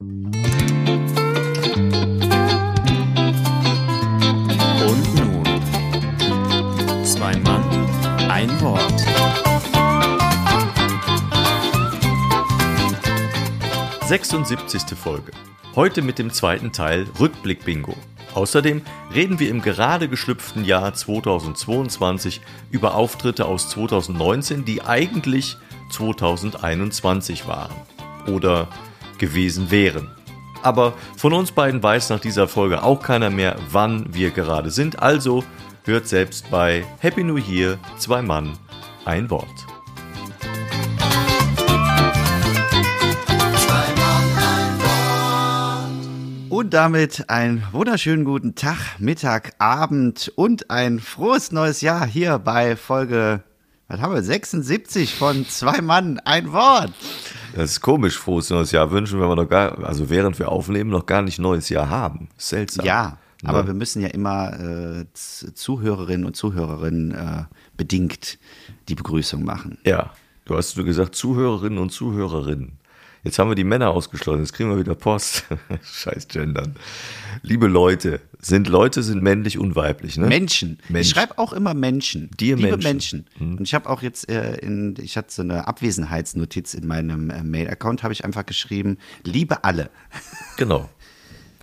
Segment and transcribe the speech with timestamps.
[0.00, 0.14] Und
[5.16, 5.42] nun,
[7.04, 7.64] zwei Mann,
[8.30, 9.04] ein Wort.
[14.06, 15.32] Sechsundsiebzigste Folge.
[15.74, 17.96] Heute mit dem zweiten Teil Rückblick Bingo.
[18.34, 22.40] Außerdem reden wir im gerade geschlüpften Jahr 2022
[22.70, 25.56] über Auftritte aus 2019, die eigentlich
[25.90, 27.74] 2021 waren
[28.28, 28.68] oder
[29.18, 30.10] gewesen wären.
[30.62, 35.00] Aber von uns beiden weiß nach dieser Folge auch keiner mehr, wann wir gerade sind.
[35.00, 35.44] Also
[35.84, 38.58] hört selbst bei Happy New Year zwei Mann
[39.04, 39.66] ein Wort.
[46.50, 52.74] Und damit einen wunderschönen guten Tag, Mittag, Abend und ein frohes neues Jahr hier bei
[52.74, 53.44] Folge,
[53.86, 56.92] was haben wir, 76 von Zwei Mann, ein Wort.
[57.54, 60.90] Das ist komisch, frohes neues Jahr wünschen, wenn wir noch gar, also während wir aufnehmen,
[60.90, 62.28] noch gar nicht neues Jahr haben.
[62.36, 62.84] Seltsam.
[62.84, 63.68] Ja, aber Ne?
[63.68, 67.44] wir müssen ja immer äh, Zuhörerinnen und Zuhörerinnen äh,
[67.76, 68.38] bedingt
[68.88, 69.78] die Begrüßung machen.
[69.84, 70.12] Ja,
[70.44, 72.72] du hast nur gesagt Zuhörerinnen und Zuhörerinnen.
[73.24, 75.44] Jetzt haben wir die Männer ausgeschlossen, jetzt kriegen wir wieder Post.
[75.82, 76.76] Scheiß Gendern.
[77.42, 80.26] Liebe Leute, sind Leute sind männlich und weiblich, ne?
[80.26, 80.78] Menschen.
[80.88, 81.08] Mensch.
[81.08, 82.30] Ich schreibe auch immer Menschen.
[82.38, 83.26] Dir Liebe Menschen.
[83.38, 83.58] Menschen.
[83.58, 87.42] Und ich habe auch jetzt, äh, in, ich hatte so eine Abwesenheitsnotiz in meinem äh,
[87.42, 89.90] Mail-Account, habe ich einfach geschrieben, liebe alle.
[90.56, 90.88] Genau.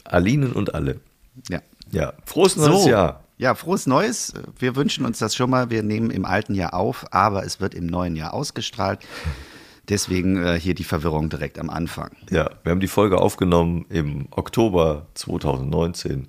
[0.06, 1.02] Alinen und alle.
[1.50, 1.62] Ja.
[1.92, 3.24] Ja, frohes neues So, Jahr.
[3.38, 4.34] ja, frohes Neues.
[4.58, 5.70] Wir wünschen uns das schon mal.
[5.70, 9.00] Wir nehmen im alten Jahr auf, aber es wird im neuen Jahr ausgestrahlt.
[9.90, 12.12] Deswegen äh, hier die Verwirrung direkt am Anfang.
[12.30, 16.28] Ja, wir haben die Folge aufgenommen im Oktober 2019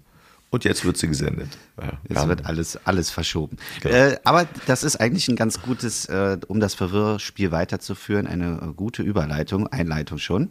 [0.51, 1.49] und jetzt wird sie gesendet.
[1.81, 3.57] Ja, Es haben- wird alles, alles verschoben.
[3.83, 3.95] Genau.
[3.95, 8.73] Äh, aber das ist eigentlich ein ganz gutes, äh, um das Verwirrspiel weiterzuführen, eine äh,
[8.75, 10.51] gute Überleitung, Einleitung schon.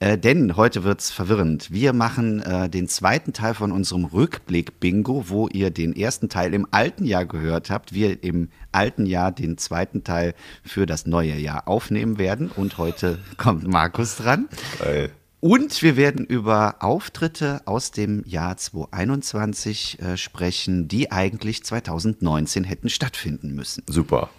[0.00, 1.70] Äh, denn heute wird's verwirrend.
[1.70, 6.66] Wir machen äh, den zweiten Teil von unserem Rückblick-Bingo, wo ihr den ersten Teil im
[6.70, 7.92] alten Jahr gehört habt.
[7.92, 12.50] Wir im alten Jahr den zweiten Teil für das neue Jahr aufnehmen werden.
[12.50, 14.48] Und heute kommt Markus dran.
[14.78, 15.10] Geil.
[15.44, 22.88] Und wir werden über Auftritte aus dem Jahr 2021 äh, sprechen, die eigentlich 2019 hätten
[22.88, 23.82] stattfinden müssen.
[23.88, 24.30] Super.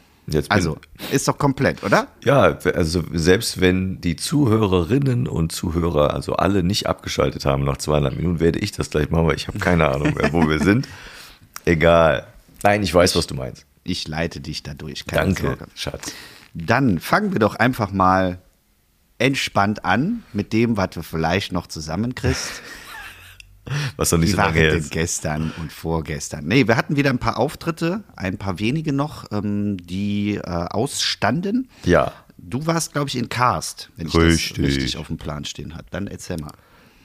[0.48, 0.78] Also,
[1.12, 2.08] ist doch komplett, oder?
[2.24, 8.16] Ja, also selbst wenn die Zuhörerinnen und Zuhörer, also alle nicht abgeschaltet haben nach 200
[8.16, 10.88] Minuten, werde ich das gleich machen, weil ich habe keine Ahnung mehr, wo wir sind.
[11.66, 12.28] Egal.
[12.64, 13.66] Nein, ich weiß, was du meinst.
[13.84, 15.04] Ich leite dich da durch.
[15.04, 15.66] Danke, Sorge.
[15.76, 16.14] Schatz.
[16.54, 18.40] Dann fangen wir doch einfach mal
[19.24, 22.62] entspannt an mit dem, was du vielleicht noch zusammenkriegst.
[23.96, 26.46] Was doch nicht Wie so lange her denn gestern und vorgestern?
[26.46, 31.70] Nee, wir hatten wieder ein paar Auftritte, ein paar wenige noch, ähm, die äh, ausstanden.
[31.86, 32.12] Ja,
[32.46, 34.58] Du warst, glaube ich, in Karst, wenn ich Richtig.
[34.58, 35.86] das richtig auf dem Plan stehen habe.
[35.92, 36.52] Dann erzähl mal.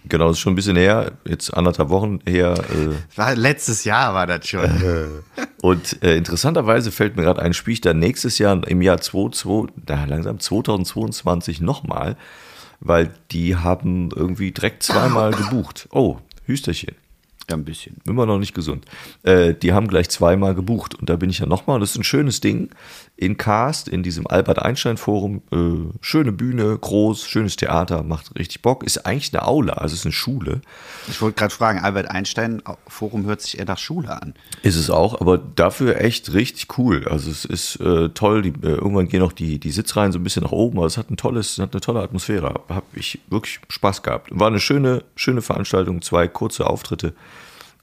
[0.07, 2.55] Genau, das ist schon ein bisschen her, jetzt anderthalb Wochen her.
[2.55, 5.23] Äh, War, letztes Jahr war das schon.
[5.63, 9.75] Und äh, interessanterweise fällt mir gerade ein, spiele ich dann nächstes Jahr im Jahr 22,
[9.85, 12.17] da langsam 2022 nochmal,
[12.81, 15.89] weil die haben irgendwie direkt zweimal gebucht.
[15.91, 16.95] Oh, Hüsterchen.
[17.51, 17.97] Ja, ein bisschen.
[18.05, 18.85] Immer noch nicht gesund.
[19.23, 21.81] Äh, die haben gleich zweimal gebucht und da bin ich ja nochmal.
[21.81, 22.69] Das ist ein schönes Ding.
[23.17, 25.43] In Cast, in diesem Albert-Einstein-Forum.
[25.51, 28.85] Äh, schöne Bühne, groß, schönes Theater, macht richtig Bock.
[28.85, 30.61] Ist eigentlich eine Aula, also ist eine Schule.
[31.09, 34.35] Ich wollte gerade fragen, Albert Einstein Forum hört sich eher nach Schule an.
[34.63, 37.09] Ist es auch, aber dafür echt richtig cool.
[37.09, 38.43] Also es ist äh, toll.
[38.43, 40.99] Die, äh, irgendwann gehen auch die, die Sitzreihen so ein bisschen nach oben, aber es
[40.99, 42.61] hat ein tolles, hat eine tolle Atmosphäre.
[42.69, 44.29] Habe ich wirklich Spaß gehabt.
[44.31, 47.15] War eine schöne, schöne Veranstaltung, zwei kurze Auftritte.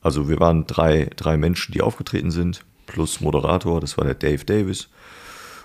[0.05, 4.45] Also wir waren drei, drei Menschen, die aufgetreten sind, plus Moderator, das war der Dave
[4.45, 4.89] Davis.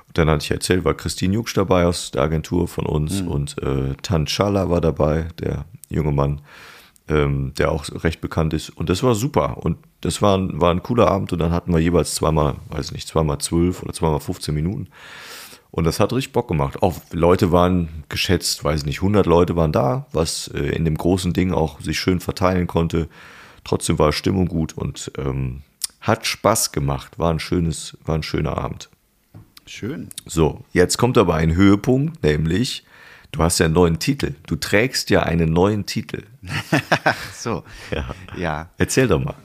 [0.09, 3.63] Und dann hatte ich erzählt, war Christine Jucksch dabei aus der Agentur von uns und
[3.63, 6.41] äh, Tan Chala war dabei, der junge Mann
[7.11, 8.71] ähm, der auch recht bekannt ist.
[8.71, 9.59] Und das war super.
[9.59, 11.33] Und das war ein, war ein cooler Abend.
[11.33, 14.89] Und dann hatten wir jeweils zweimal, weiß nicht, zweimal zwölf oder zweimal 15 Minuten.
[15.73, 16.83] Und das hat richtig Bock gemacht.
[16.83, 21.33] Auch Leute waren geschätzt, weiß nicht, 100 Leute waren da, was äh, in dem großen
[21.33, 23.09] Ding auch sich schön verteilen konnte.
[23.65, 25.63] Trotzdem war Stimmung gut und ähm,
[26.01, 27.19] hat Spaß gemacht.
[27.19, 28.89] War ein schönes, war ein schöner Abend.
[29.67, 30.09] Schön.
[30.27, 32.85] So, jetzt kommt aber ein Höhepunkt, nämlich
[33.33, 34.35] du hast ja einen neuen Titel.
[34.47, 36.25] Du trägst ja einen neuen Titel.
[37.35, 37.65] So.
[37.91, 38.15] Ja.
[38.37, 38.69] Ja.
[38.77, 39.37] Erzähl doch mal.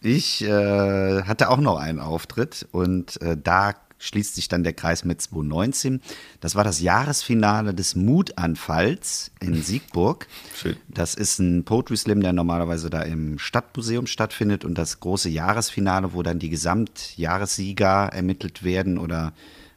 [0.00, 5.04] Ich äh, hatte auch noch einen Auftritt und äh, da schließt sich dann der Kreis
[5.04, 6.00] mit 2019.
[6.40, 10.26] Das war das Jahresfinale des Mutanfalls in Siegburg.
[10.54, 10.76] Schön.
[10.88, 16.12] Das ist ein Poetry Slam, der normalerweise da im Stadtmuseum stattfindet und das große Jahresfinale,
[16.12, 19.32] wo dann die Gesamtjahressieger ermittelt werden oder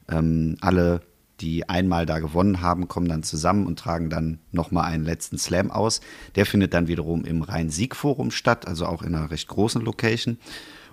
[0.10, 1.02] ähm, alle,
[1.40, 5.72] die einmal da gewonnen haben, kommen dann zusammen und tragen dann nochmal einen letzten Slam
[5.72, 6.02] aus.
[6.36, 10.38] Der findet dann wiederum im Rhein-Sieg-Forum statt, also auch in einer recht großen Location.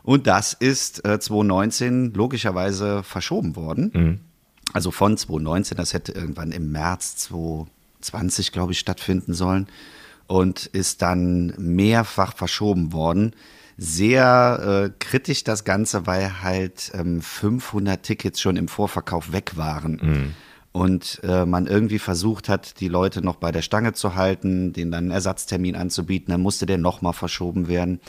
[0.09, 3.91] Und das ist äh, 2019 logischerweise verschoben worden.
[3.93, 4.21] Mhm.
[4.73, 9.67] Also von 2019, das hätte irgendwann im März 2020, glaube ich, stattfinden sollen.
[10.27, 13.35] Und ist dann mehrfach verschoben worden
[13.77, 20.01] sehr äh, kritisch das Ganze, weil halt ähm, 500 Tickets schon im Vorverkauf weg waren.
[20.03, 20.35] Mhm.
[20.73, 24.91] Und äh, man irgendwie versucht hat, die Leute noch bei der Stange zu halten, denen
[24.91, 26.33] dann einen Ersatztermin anzubieten.
[26.33, 28.01] Dann musste der nochmal verschoben werden.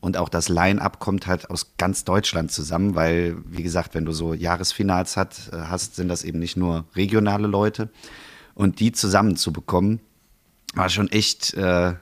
[0.00, 4.12] Und auch das Line-up kommt halt aus ganz Deutschland zusammen, weil, wie gesagt, wenn du
[4.12, 7.88] so Jahresfinals hat, äh, hast, sind das eben nicht nur regionale Leute.
[8.54, 10.00] Und die zusammenzubekommen,
[10.74, 11.94] war schon echt äh,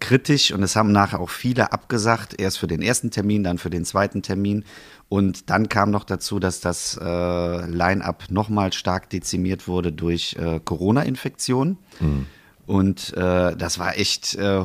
[0.00, 3.70] kritisch und es haben nachher auch viele abgesagt, erst für den ersten Termin, dann für
[3.70, 4.64] den zweiten Termin.
[5.08, 10.60] Und dann kam noch dazu, dass das äh, Line-up nochmal stark dezimiert wurde durch äh,
[10.64, 11.78] Corona-Infektionen.
[12.00, 12.26] Mhm.
[12.66, 14.64] Und äh, das war echt äh,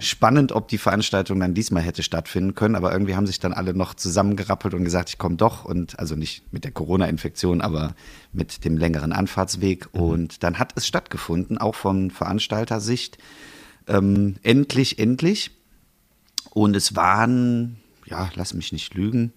[0.00, 2.74] spannend, ob die Veranstaltung dann diesmal hätte stattfinden können.
[2.74, 5.64] Aber irgendwie haben sich dann alle noch zusammengerappelt und gesagt, ich komme doch.
[5.64, 7.94] Und also nicht mit der Corona-Infektion, aber
[8.32, 9.94] mit dem längeren Anfahrtsweg.
[9.94, 10.00] Mhm.
[10.00, 13.18] Und dann hat es stattgefunden, auch von Veranstaltersicht
[13.86, 15.50] ähm, endlich, endlich.
[16.50, 17.76] Und es waren,
[18.06, 19.32] ja, lass mich nicht lügen,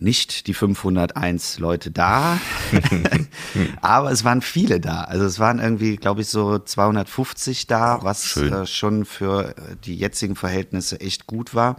[0.00, 2.38] nicht die 501 Leute da,
[3.80, 5.02] aber es waren viele da.
[5.02, 9.54] Also es waren irgendwie, glaube ich, so 250 da, was äh, schon für
[9.84, 11.76] die jetzigen Verhältnisse echt gut war.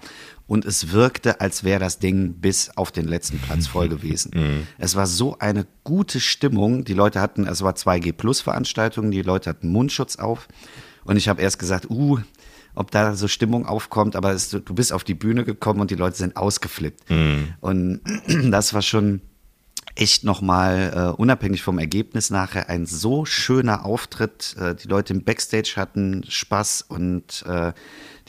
[0.47, 4.31] Und es wirkte, als wäre das Ding bis auf den letzten Platz voll gewesen.
[4.33, 4.67] Mhm.
[4.79, 6.83] Es war so eine gute Stimmung.
[6.83, 10.47] Die Leute hatten, es war 2G Plus Veranstaltungen, die Leute hatten Mundschutz auf.
[11.03, 12.19] Und ich habe erst gesagt, uh,
[12.79, 15.95] ob da so Stimmung aufkommt, aber es, du bist auf die Bühne gekommen und die
[15.95, 17.09] Leute sind ausgeflippt.
[17.09, 17.53] Mhm.
[17.59, 17.99] Und
[18.51, 19.19] das war schon
[19.95, 24.55] echt nochmal, uh, unabhängig vom Ergebnis nachher, ein so schöner Auftritt.
[24.57, 27.73] Uh, die Leute im Backstage hatten Spaß und uh,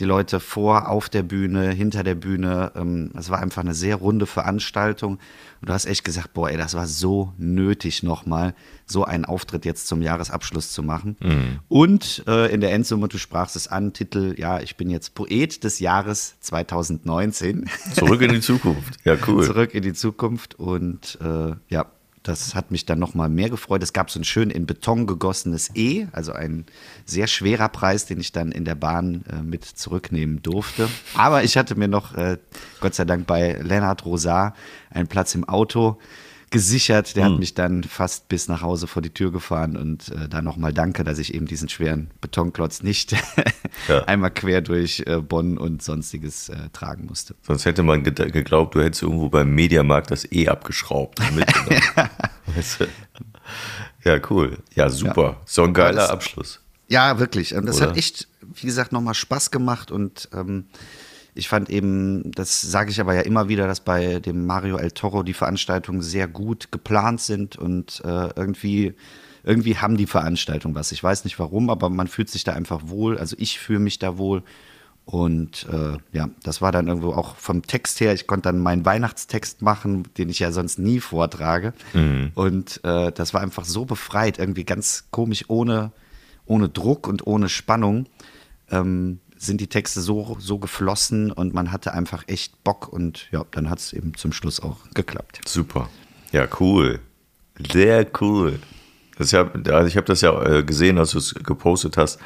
[0.00, 2.72] die Leute vor, auf der Bühne, hinter der Bühne.
[2.74, 5.18] Ähm, es war einfach eine sehr runde Veranstaltung.
[5.60, 8.54] Und du hast echt gesagt, boah, ey, das war so nötig nochmal,
[8.86, 11.16] so einen Auftritt jetzt zum Jahresabschluss zu machen.
[11.20, 11.58] Mhm.
[11.68, 15.62] Und äh, in der Endsumme, du sprachst es an, Titel, ja, ich bin jetzt Poet
[15.62, 17.68] des Jahres 2019.
[17.94, 18.96] Zurück in die Zukunft.
[19.04, 19.44] Ja, cool.
[19.44, 20.54] Zurück in die Zukunft.
[20.54, 21.86] Und äh, ja,
[22.22, 23.82] das hat mich dann noch mal mehr gefreut.
[23.82, 26.66] Es gab so ein schön in Beton gegossenes E, also ein
[27.06, 30.88] sehr schwerer Preis, den ich dann in der Bahn äh, mit zurücknehmen durfte.
[31.14, 32.36] Aber ich hatte mir noch, äh,
[32.80, 34.54] Gott sei Dank, bei Lennart Rosar
[34.90, 35.98] einen Platz im Auto
[36.50, 37.16] gesichert.
[37.16, 37.32] Der mhm.
[37.32, 40.72] hat mich dann fast bis nach Hause vor die Tür gefahren und äh, da nochmal
[40.72, 43.12] danke, dass ich eben diesen schweren Betonklotz nicht
[43.88, 44.04] ja.
[44.04, 47.34] einmal quer durch äh, Bonn und sonstiges äh, tragen musste.
[47.42, 51.20] Sonst hätte man ge geglaubt, du hättest irgendwo beim Mediamarkt das E abgeschraubt.
[52.54, 52.86] weißt du?
[54.04, 54.58] Ja, cool.
[54.74, 55.22] Ja, super.
[55.22, 55.40] Ja.
[55.44, 56.60] So ein geiler das, Abschluss.
[56.88, 57.54] Ja, wirklich.
[57.54, 57.90] Und das Oder?
[57.90, 60.66] hat echt, wie gesagt, nochmal Spaß gemacht und ähm,
[61.40, 64.90] ich fand eben, das sage ich aber ja immer wieder, dass bei dem Mario El
[64.90, 68.92] Toro die Veranstaltungen sehr gut geplant sind und äh, irgendwie,
[69.42, 70.92] irgendwie haben die Veranstaltungen was.
[70.92, 73.16] Ich weiß nicht warum, aber man fühlt sich da einfach wohl.
[73.16, 74.42] Also ich fühle mich da wohl.
[75.06, 78.12] Und äh, ja, das war dann irgendwo auch vom Text her.
[78.12, 81.72] Ich konnte dann meinen Weihnachtstext machen, den ich ja sonst nie vortrage.
[81.94, 82.32] Mhm.
[82.34, 85.90] Und äh, das war einfach so befreit, irgendwie ganz komisch, ohne,
[86.44, 88.06] ohne Druck und ohne Spannung.
[88.70, 93.44] Ähm, sind die Texte so, so geflossen und man hatte einfach echt Bock und ja,
[93.50, 95.40] dann hat es eben zum Schluss auch geklappt.
[95.46, 95.88] Super.
[96.30, 97.00] Ja, cool.
[97.72, 98.58] Sehr cool.
[99.16, 102.18] Das hab, also ich habe das ja äh, gesehen, als du es gepostet hast.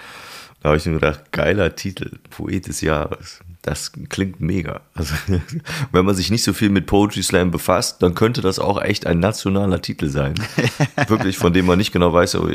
[0.65, 3.41] Da habe ich mir gedacht, geiler Titel, Poet des Jahres.
[3.61, 4.81] Das klingt mega.
[4.95, 5.15] Also,
[5.93, 9.07] wenn man sich nicht so viel mit Poetry Slam befasst, dann könnte das auch echt
[9.07, 10.33] ein nationaler Titel sein.
[11.07, 12.49] Wirklich, von dem man nicht genau weiß, oh,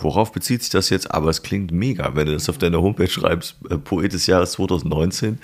[0.00, 2.14] worauf bezieht sich das jetzt, aber es klingt mega.
[2.14, 5.38] Wenn du das auf deiner Homepage schreibst, äh, Poet des Jahres 2019,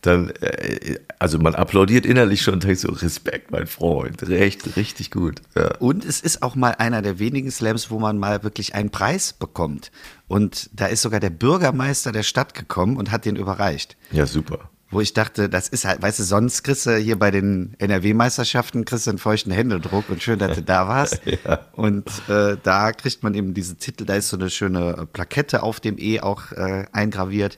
[0.00, 5.10] dann, äh, also man applaudiert innerlich schon und denkt so, Respekt, mein Freund, recht, richtig
[5.10, 5.40] gut.
[5.54, 5.76] Ja.
[5.78, 9.32] Und es ist auch mal einer der wenigen Slams, wo man mal wirklich einen Preis
[9.32, 9.90] bekommt.
[10.28, 13.96] Und da ist sogar der Bürgermeister der Stadt gekommen und hat den überreicht.
[14.10, 14.70] Ja, super.
[14.92, 18.84] Wo ich dachte, das ist halt, weißt du, sonst kriegst du hier bei den NRW-Meisterschaften
[18.84, 21.20] kriegst du einen feuchten Händedruck und schön, dass du da warst.
[21.44, 21.60] ja.
[21.72, 25.78] Und äh, da kriegt man eben diesen Titel, da ist so eine schöne Plakette auf
[25.78, 27.56] dem E auch äh, eingraviert.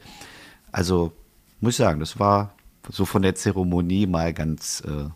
[0.72, 1.12] Also
[1.62, 2.54] muss ich sagen, das war
[2.90, 5.08] so von der Zeremonie mal ganz, äh,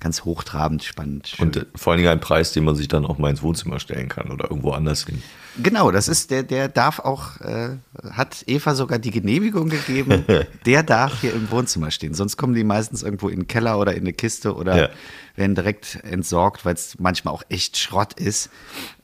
[0.00, 1.28] ganz hochtrabend, spannend.
[1.28, 1.48] Schön.
[1.48, 3.78] Und äh, vor allen Dingen ein Preis, den man sich dann auch mal ins Wohnzimmer
[3.78, 5.22] stellen kann oder irgendwo anders hin.
[5.62, 7.76] Genau, das ist der, der darf auch, äh,
[8.10, 10.24] hat Eva sogar die Genehmigung gegeben,
[10.66, 12.14] der darf hier im Wohnzimmer stehen.
[12.14, 14.88] Sonst kommen die meistens irgendwo in den Keller oder in eine Kiste oder ja.
[15.36, 18.50] werden direkt entsorgt, weil es manchmal auch echt Schrott ist.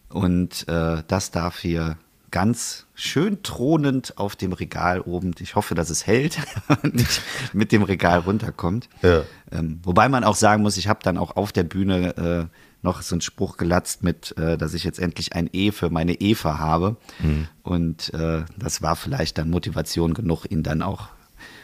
[0.08, 1.98] Und äh, das darf hier
[2.30, 5.34] ganz schön thronend auf dem Regal oben.
[5.40, 6.38] Ich hoffe, dass es hält
[6.82, 8.88] und nicht mit dem Regal runterkommt.
[9.02, 9.22] Ja.
[9.50, 12.16] Ähm, wobei man auch sagen muss, ich habe dann auch auf der Bühne
[12.50, 15.90] äh, noch so einen Spruch gelatzt mit, äh, dass ich jetzt endlich ein E für
[15.90, 16.96] meine Eva habe.
[17.20, 17.48] Mhm.
[17.62, 21.08] Und äh, das war vielleicht dann Motivation genug, ihn dann auch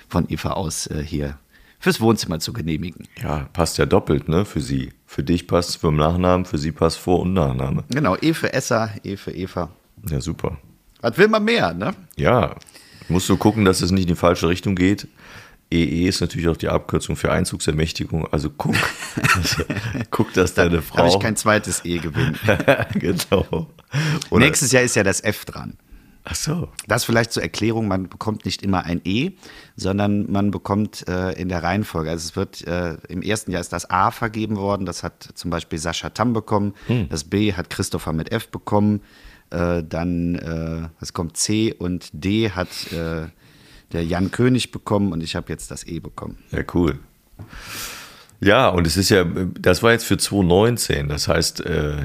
[0.08, 1.38] von Eva aus äh, hier
[1.78, 3.06] fürs Wohnzimmer zu genehmigen.
[3.22, 4.92] Ja, passt ja doppelt, ne, für sie.
[5.06, 7.84] Für dich passt für den Nachnamen, für sie passt Vor- und Nachname.
[7.90, 9.70] Genau, E für Essa, E für Eva.
[10.10, 10.58] Ja, super.
[11.00, 11.94] Was will man mehr, ne?
[12.16, 12.56] Ja,
[13.08, 15.08] musst du gucken, dass es nicht in die falsche Richtung geht.
[15.70, 18.26] EE ist natürlich auch die Abkürzung für Einzugsermächtigung.
[18.32, 18.74] Also guck,
[20.10, 20.98] guck, dass deine Frau.
[20.98, 22.38] Habe ich kein zweites E gewinnen.
[22.94, 23.68] genau.
[24.30, 25.76] Oder Nächstes Jahr ist ja das F dran.
[26.26, 26.68] Ach so.
[26.88, 29.32] Das vielleicht zur Erklärung, man bekommt nicht immer ein E,
[29.76, 32.10] sondern man bekommt äh, in der Reihenfolge.
[32.10, 35.50] Also es wird äh, im ersten Jahr ist das A vergeben worden, das hat zum
[35.50, 37.10] Beispiel Sascha Tam bekommen, hm.
[37.10, 39.02] das B hat Christopher mit F bekommen,
[39.54, 43.28] äh, dann, äh, es kommt C und D hat äh,
[43.92, 46.38] der Jan König bekommen und ich habe jetzt das E bekommen.
[46.50, 46.98] Ja, cool.
[48.40, 52.02] Ja, und es ist ja, das war jetzt für 2019, das heißt, äh,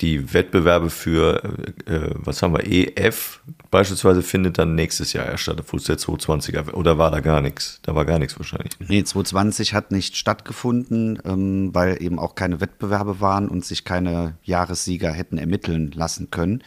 [0.00, 1.42] die Wettbewerbe für,
[1.86, 3.40] äh, was haben wir, EF
[3.70, 6.72] beispielsweise findet dann nächstes Jahr erst statt, Fuß der 220er.
[6.72, 7.80] Oder war da gar nichts?
[7.82, 8.72] Da war gar nichts wahrscheinlich.
[8.80, 14.34] Nee, 220 hat nicht stattgefunden, ähm, weil eben auch keine Wettbewerbe waren und sich keine
[14.42, 16.62] Jahressieger hätten ermitteln lassen können.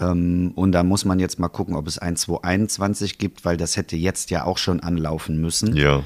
[0.00, 3.76] Ähm, und da muss man jetzt mal gucken, ob es ein 221 gibt, weil das
[3.76, 5.76] hätte jetzt ja auch schon anlaufen müssen.
[5.76, 6.02] Ja.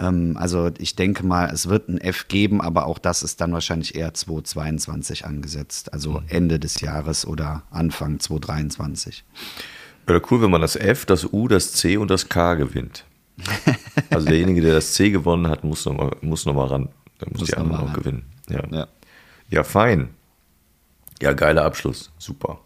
[0.00, 3.52] Ähm, also ich denke mal, es wird ein F geben, aber auch das ist dann
[3.52, 5.92] wahrscheinlich eher 2022 angesetzt.
[5.92, 6.24] Also mhm.
[6.28, 9.24] Ende des Jahres oder Anfang 2023.
[10.06, 13.04] Wäre cool, wenn man das F, das U, das C und das K gewinnt.
[14.08, 16.88] Also derjenige, der das C gewonnen hat, muss nochmal muss noch mal ran.
[17.20, 18.24] Der muss, muss die anderen noch gewinnen.
[18.48, 18.62] Ja.
[18.70, 18.88] ja.
[19.48, 20.08] ja, fein.
[21.22, 22.10] Ja, geiler Abschluss.
[22.18, 22.58] Super.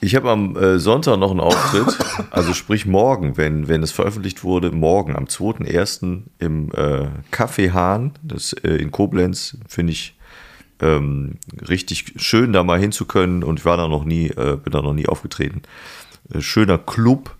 [0.00, 1.96] Ich habe am äh, Sonntag noch einen Auftritt,
[2.30, 6.22] also sprich morgen, wenn, wenn es veröffentlicht wurde, morgen am 2.1.
[6.38, 10.16] im äh, Café Hahn, das äh, in Koblenz, finde ich
[10.80, 11.38] ähm,
[11.68, 14.94] richtig schön, da mal hinzukönnen und ich war da noch nie, äh, bin da noch
[14.94, 15.62] nie aufgetreten.
[16.32, 17.36] Äh, schöner Club,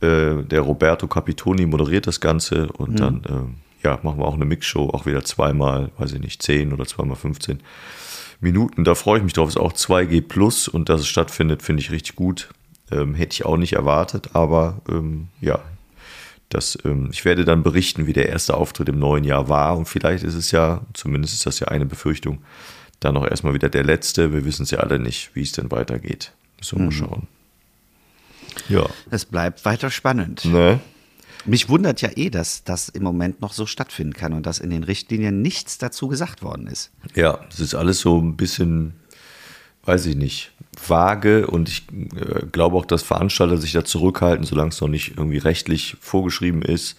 [0.00, 2.96] äh, der Roberto Capitoni moderiert das Ganze und mhm.
[2.96, 6.72] dann äh, ja, machen wir auch eine Mixshow, auch wieder zweimal, weiß ich nicht, 10
[6.72, 7.60] oder zweimal 15.
[8.40, 8.84] Minuten.
[8.84, 9.48] Da freue ich mich drauf.
[9.48, 12.48] Ist auch 2G Plus und dass es stattfindet, finde ich richtig gut.
[12.92, 15.60] Ähm, hätte ich auch nicht erwartet, aber ähm, ja,
[16.50, 19.76] das, ähm, ich werde dann berichten, wie der erste Auftritt im neuen Jahr war.
[19.76, 22.42] Und vielleicht ist es ja, zumindest ist das ja eine Befürchtung,
[22.98, 24.32] dann auch erstmal wieder der letzte.
[24.32, 26.32] Wir wissen es ja alle nicht, wie es denn weitergeht.
[26.58, 26.86] Müssen wir mhm.
[26.86, 27.28] mal schauen.
[28.68, 28.86] Ja.
[29.10, 30.44] Es bleibt weiter spannend.
[30.44, 30.80] Ne?
[31.46, 34.70] Mich wundert ja eh, dass das im Moment noch so stattfinden kann und dass in
[34.70, 36.90] den Richtlinien nichts dazu gesagt worden ist.
[37.14, 38.94] Ja, es ist alles so ein bisschen,
[39.84, 40.52] weiß ich nicht,
[40.88, 45.16] vage und ich äh, glaube auch, dass Veranstalter sich da zurückhalten, solange es noch nicht
[45.16, 46.96] irgendwie rechtlich vorgeschrieben ist.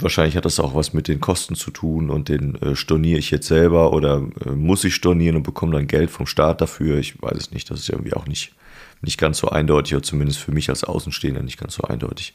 [0.00, 3.30] Wahrscheinlich hat das auch was mit den Kosten zu tun und den äh, storniere ich
[3.30, 6.98] jetzt selber oder äh, muss ich stornieren und bekomme dann Geld vom Staat dafür.
[6.98, 7.70] Ich weiß es nicht.
[7.70, 8.52] Das ist irgendwie auch nicht,
[9.02, 12.32] nicht ganz so eindeutig oder zumindest für mich als Außenstehender nicht ganz so eindeutig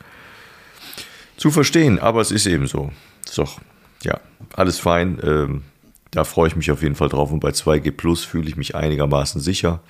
[1.38, 2.92] zu verstehen, aber es ist eben so.
[3.36, 3.60] Doch,
[4.04, 4.20] ja,
[4.56, 5.20] alles fein.
[5.24, 5.64] Ähm,
[6.12, 8.76] da freue ich mich auf jeden Fall drauf und bei 2G Plus fühle ich mich
[8.76, 9.82] einigermaßen sicher.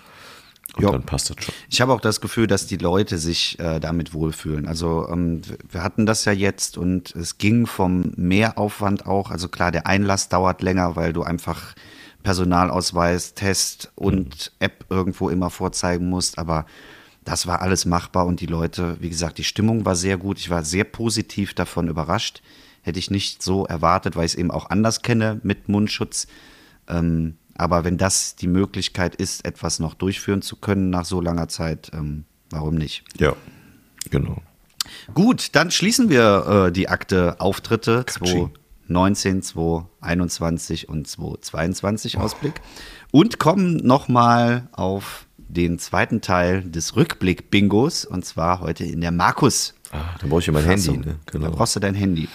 [0.76, 0.92] Und jo.
[0.92, 1.54] dann passt das schon.
[1.70, 4.68] Ich habe auch das Gefühl, dass die Leute sich äh, damit wohlfühlen.
[4.68, 9.30] Also ähm, wir hatten das ja jetzt und es ging vom Mehraufwand auch.
[9.30, 11.76] Also klar, der Einlass dauert länger, weil du einfach
[12.24, 14.66] Personalausweis, Test und mhm.
[14.66, 16.40] App irgendwo immer vorzeigen musst.
[16.40, 16.66] Aber
[17.24, 20.40] das war alles machbar und die Leute, wie gesagt, die Stimmung war sehr gut.
[20.40, 22.42] Ich war sehr positiv davon überrascht.
[22.82, 26.28] Hätte ich nicht so erwartet, weil ich es eben auch anders kenne mit Mundschutz.
[26.88, 31.48] Ähm, aber wenn das die Möglichkeit ist, etwas noch durchführen zu können nach so langer
[31.48, 33.04] Zeit, ähm, warum nicht?
[33.20, 33.36] Ja,
[34.10, 34.42] genau.
[35.14, 42.62] Gut, dann schließen wir äh, die Akte Auftritte 2019, 2021 und 2022 Ausblick
[43.12, 49.76] und kommen nochmal auf den zweiten Teil des Rückblick-Bingos und zwar heute in der Markus.
[49.92, 50.98] Ah, da brauche ich ja mein Handy.
[50.98, 51.20] Ne?
[51.28, 51.46] Genau.
[51.46, 52.28] Da brauchst du dein Handy.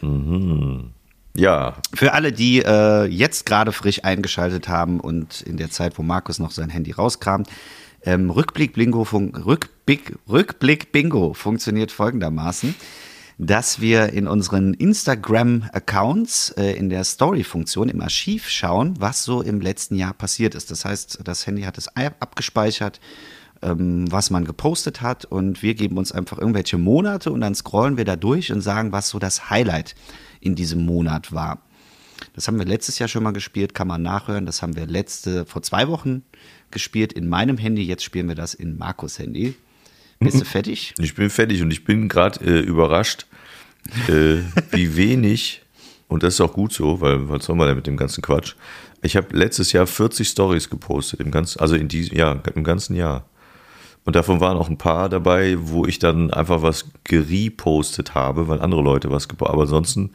[0.00, 0.92] Mhm.
[1.34, 1.76] Ja.
[1.94, 6.38] Für alle, die äh, jetzt gerade frisch eingeschaltet haben und in der Zeit, wo Markus
[6.38, 7.48] noch sein Handy rauskramt,
[8.04, 12.74] ähm, Rückblick, Bingo, Rückblick, Rückblick Bingo funktioniert folgendermaßen.
[13.38, 19.60] dass wir in unseren Instagram-Accounts äh, in der Story-Funktion im Archiv schauen, was so im
[19.60, 20.70] letzten Jahr passiert ist.
[20.70, 23.00] Das heißt, das Handy hat es abgespeichert,
[23.62, 27.96] ähm, was man gepostet hat und wir geben uns einfach irgendwelche Monate und dann scrollen
[27.96, 29.94] wir da durch und sagen, was so das Highlight
[30.42, 31.62] in diesem Monat war.
[32.34, 34.46] Das haben wir letztes Jahr schon mal gespielt, kann man nachhören.
[34.46, 36.22] Das haben wir letzte, vor zwei Wochen
[36.70, 37.82] gespielt in meinem Handy.
[37.82, 39.54] Jetzt spielen wir das in Markus Handy.
[40.18, 40.94] Bist du fertig?
[40.98, 43.26] Ich bin fertig und ich bin gerade äh, überrascht,
[44.08, 44.38] äh,
[44.70, 45.62] wie wenig,
[46.08, 48.54] und das ist auch gut so, weil was soll man denn mit dem ganzen Quatsch?
[49.02, 52.94] Ich habe letztes Jahr 40 Stories gepostet, im ganzen, also in diesem Jahr, im ganzen
[52.94, 53.24] Jahr.
[54.04, 58.60] Und davon waren auch ein paar dabei, wo ich dann einfach was gerepostet habe, weil
[58.60, 59.54] andere Leute was gepostet haben.
[59.54, 60.10] Aber ansonsten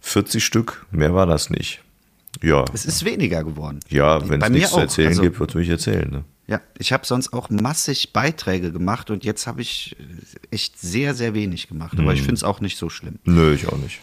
[0.00, 1.80] 40 Stück, mehr war das nicht.
[2.42, 2.64] Ja.
[2.72, 3.80] Es ist weniger geworden.
[3.88, 6.10] Ja, wenn es nichts zu erzählen also, gibt, würde ich erzählen.
[6.10, 6.24] Ne?
[6.46, 9.96] Ja, ich habe sonst auch massig Beiträge gemacht und jetzt habe ich
[10.50, 11.98] echt sehr, sehr wenig gemacht.
[11.98, 12.14] Aber hm.
[12.14, 13.18] ich finde es auch nicht so schlimm.
[13.24, 14.00] Nö, ich auch nicht.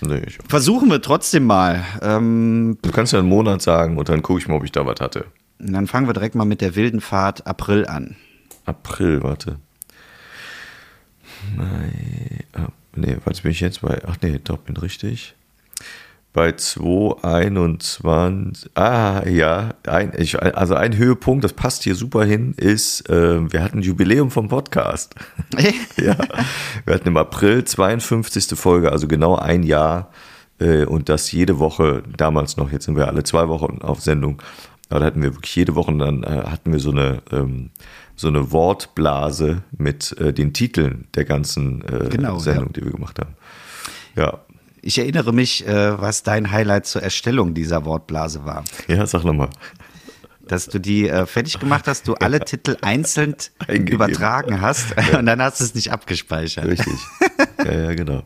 [0.00, 0.44] Nee, ich auch.
[0.48, 1.84] Versuchen wir trotzdem mal.
[2.02, 4.84] Ähm, du kannst ja einen Monat sagen und dann gucke ich mal, ob ich da
[4.84, 5.26] was hatte.
[5.58, 8.16] Und dann fangen wir direkt mal mit der wilden Fahrt April an.
[8.66, 9.58] April, warte.
[11.56, 14.02] Mai, ab, nee, was bin ich jetzt bei?
[14.06, 15.34] Ach nee, doch, bin richtig
[16.36, 18.70] bei 221.
[18.74, 23.62] Ah, ja, ein, ich, also ein Höhepunkt, das passt hier super hin, ist, äh, wir
[23.62, 25.14] hatten ein Jubiläum vom Podcast.
[25.96, 26.14] ja,
[26.84, 28.48] wir hatten im April 52.
[28.48, 30.10] Folge, also genau ein Jahr
[30.60, 34.42] äh, und das jede Woche, damals noch, jetzt sind wir alle zwei Wochen auf Sendung,
[34.90, 37.70] aber da hatten wir wirklich jede Woche, dann äh, hatten wir so eine, ähm,
[38.16, 42.72] so eine Wortblase mit äh, den Titeln der ganzen äh, genau, Sendung, ja.
[42.72, 43.36] die wir gemacht haben.
[44.16, 44.40] Ja,
[44.86, 48.64] ich erinnere mich, äh, was dein Highlight zur Erstellung dieser Wortblase war.
[48.86, 49.48] Ja, sag nochmal.
[50.46, 53.34] Dass du die äh, fertig gemacht hast, du alle Titel einzeln
[53.66, 55.18] übertragen hast ja.
[55.18, 56.66] und dann hast du es nicht abgespeichert.
[56.66, 56.94] Richtig.
[57.64, 58.22] Ja, ja, genau.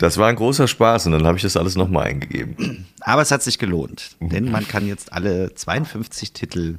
[0.00, 2.86] Das war ein großer Spaß und dann habe ich das alles nochmal eingegeben.
[3.00, 6.78] Aber es hat sich gelohnt, denn man kann jetzt alle 52 Titel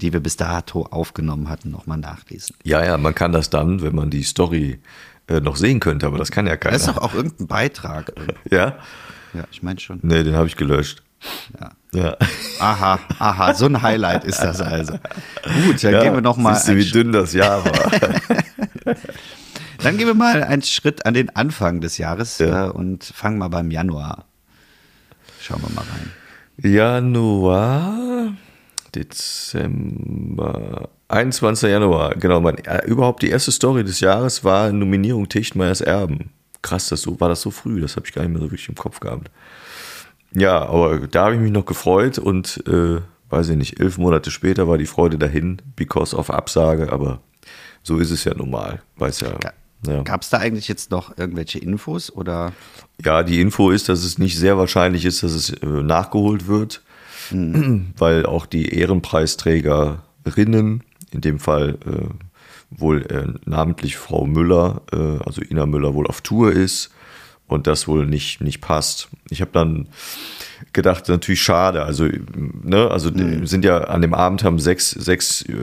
[0.00, 2.56] die wir bis dato aufgenommen hatten, nochmal nachlesen.
[2.62, 4.80] Ja, ja, man kann das dann, wenn man die Story
[5.28, 6.74] äh, noch sehen könnte, aber das kann ja keiner.
[6.74, 8.12] Das ist doch auch irgendein Beitrag.
[8.50, 8.76] ja?
[9.34, 10.00] Ja, ich meine schon.
[10.02, 11.02] Nee, den habe ich gelöscht.
[11.60, 11.70] Ja.
[11.92, 12.16] ja.
[12.60, 14.92] Aha, aha, so ein Highlight ist das also.
[15.64, 16.54] Gut, dann ja, gehen wir noch mal.
[16.54, 17.90] Siehst du, wie dünn das Jahr war.
[19.82, 22.66] dann gehen wir mal einen Schritt an den Anfang des Jahres ja.
[22.66, 24.26] äh, und fangen mal beim Januar.
[25.40, 26.12] Schauen wir mal rein.
[26.72, 28.32] Januar,
[28.96, 31.70] Dezember, 21.
[31.70, 32.40] Januar, genau.
[32.40, 36.30] Mein, äh, überhaupt die erste Story des Jahres war Nominierung Tichtmeiers Erben.
[36.62, 38.68] Krass, das so, war das so früh, das habe ich gar nicht mehr so wirklich
[38.68, 39.30] im Kopf gehabt.
[40.32, 44.30] Ja, aber da habe ich mich noch gefreut und äh, weiß ich nicht, elf Monate
[44.30, 47.20] später war die Freude dahin, because of Absage, aber
[47.82, 49.38] so ist es ja normal, weiß ja.
[49.86, 50.02] ja.
[50.02, 52.52] Gab es da eigentlich jetzt noch irgendwelche Infos oder?
[53.04, 56.82] Ja, die Info ist, dass es nicht sehr wahrscheinlich ist, dass es äh, nachgeholt wird,
[57.30, 57.92] mhm.
[57.96, 62.08] weil auch die Ehrenpreisträgerinnen in dem Fall äh,
[62.70, 66.90] wohl äh, namentlich Frau Müller, äh, also Ina Müller, wohl auf Tour ist
[67.46, 69.08] und das wohl nicht, nicht passt.
[69.30, 69.88] Ich habe dann
[70.72, 71.82] gedacht, natürlich schade.
[71.82, 72.08] Also,
[72.62, 73.46] ne, also mhm.
[73.46, 75.54] sind ja an dem Abend haben sechs, sechs äh,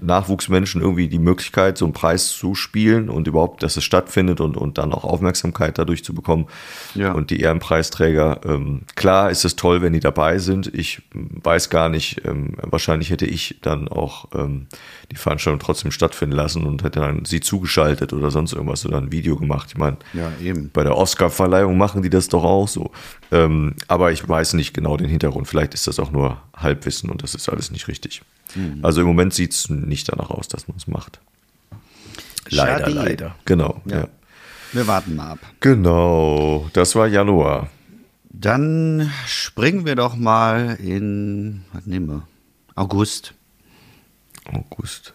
[0.00, 4.56] Nachwuchsmenschen irgendwie die Möglichkeit, so einen Preis zu spielen und überhaupt, dass es stattfindet und,
[4.56, 6.46] und dann auch Aufmerksamkeit dadurch zu bekommen.
[6.94, 7.12] Ja.
[7.12, 10.72] Und die Ehrenpreisträger, ähm, klar ist es toll, wenn die dabei sind.
[10.74, 14.66] Ich weiß gar nicht, ähm, wahrscheinlich hätte ich dann auch ähm,
[15.10, 19.12] die Veranstaltung trotzdem stattfinden lassen und hätte dann sie zugeschaltet oder sonst irgendwas oder ein
[19.12, 19.70] Video gemacht.
[19.70, 20.30] Ich meine, ja,
[20.72, 22.90] bei der Oscar-Verleihung machen die das doch auch so.
[23.32, 25.48] Ähm, aber ich weiß nicht genau den Hintergrund.
[25.48, 28.22] Vielleicht ist das auch nur Halbwissen und das ist alles nicht richtig.
[28.54, 28.84] Mhm.
[28.84, 31.20] Also im Moment sieht es nicht danach aus, dass man es macht.
[32.48, 32.90] Leider, Schade.
[32.92, 33.34] leider.
[33.44, 33.80] Genau.
[33.86, 34.00] Ja.
[34.00, 34.08] ja.
[34.72, 35.38] Wir warten mal ab.
[35.60, 37.70] Genau, das war Januar.
[38.24, 42.28] Dann springen wir doch mal in, was nehmen wir?
[42.74, 43.32] August.
[44.44, 45.14] August.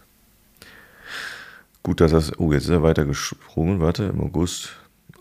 [1.82, 2.38] Gut, dass das.
[2.38, 3.80] Oh, jetzt ist er weiter gesprungen.
[3.80, 4.70] Warte, im August.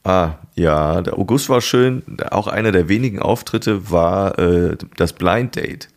[0.03, 2.03] Ah, ja, der August war schön.
[2.31, 5.89] Auch einer der wenigen Auftritte war äh, das Blind Date.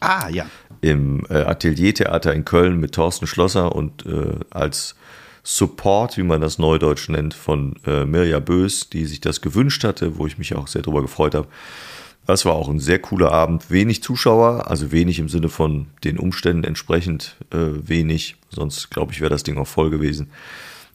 [0.00, 0.46] Ah, ja.
[0.82, 4.94] Im äh, Ateliertheater in Köln mit Thorsten Schlosser und äh, als
[5.42, 10.18] Support, wie man das neudeutsch nennt, von äh, Mirja Bös, die sich das gewünscht hatte,
[10.18, 11.48] wo ich mich auch sehr darüber gefreut habe.
[12.26, 13.70] Das war auch ein sehr cooler Abend.
[13.70, 17.56] Wenig Zuschauer, also wenig im Sinne von den Umständen entsprechend äh,
[17.86, 18.36] wenig.
[18.48, 20.30] Sonst, glaube ich, wäre das Ding auch voll gewesen.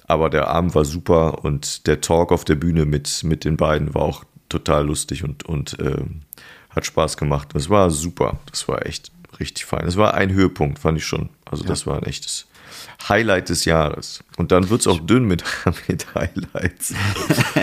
[0.10, 3.93] Aber der Abend war super und der Talk auf der Bühne mit, mit den beiden
[3.93, 6.02] war auch total lustig und, und äh,
[6.72, 7.50] hat Spaß gemacht.
[7.54, 8.39] Das war super.
[8.50, 9.86] Das war echt richtig fein.
[9.86, 11.30] Das war ein Höhepunkt, fand ich schon.
[11.45, 11.69] Also, ja.
[11.69, 12.48] das war ein echtes
[13.08, 14.24] Highlight des Jahres.
[14.36, 15.43] Und dann wird es auch dünn mit,
[15.88, 16.95] mit Highlights.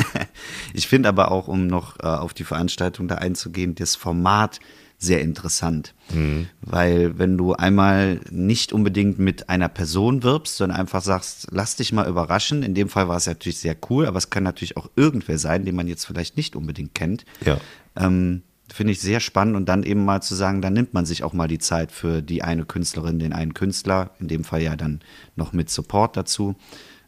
[0.73, 4.61] ich finde aber auch, um noch äh, auf die Veranstaltung da einzugehen, das Format
[4.99, 5.95] sehr interessant.
[6.13, 6.49] Mhm.
[6.61, 11.93] Weil wenn du einmal nicht unbedingt mit einer Person wirbst, sondern einfach sagst, lass dich
[11.93, 12.63] mal überraschen.
[12.63, 15.65] In dem Fall war es natürlich sehr cool, aber es kann natürlich auch irgendwer sein,
[15.65, 17.25] den man jetzt vielleicht nicht unbedingt kennt.
[17.45, 17.59] Ja.
[17.97, 21.23] Ähm, Finde ich sehr spannend und dann eben mal zu sagen, dann nimmt man sich
[21.23, 24.75] auch mal die Zeit für die eine Künstlerin, den einen Künstler, in dem Fall ja
[24.75, 25.01] dann
[25.37, 26.57] noch mit Support dazu.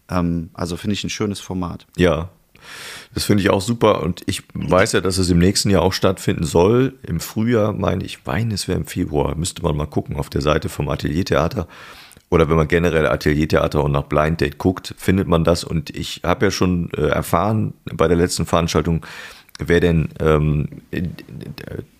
[0.08, 1.86] Ähm, also finde ich ein schönes Format.
[1.96, 2.30] Ja,
[3.14, 5.92] das finde ich auch super und ich weiß ja, dass es im nächsten Jahr auch
[5.92, 6.94] stattfinden soll.
[7.06, 10.42] Im Frühjahr meine ich, meine es wäre im Februar, müsste man mal gucken auf der
[10.42, 11.66] Seite vom Ateliertheater.
[12.30, 15.64] Oder wenn man generell Ateliertheater und nach Blind Date guckt, findet man das.
[15.64, 19.06] Und ich habe ja schon äh, erfahren bei der letzten Veranstaltung,
[19.58, 20.68] wer denn ähm,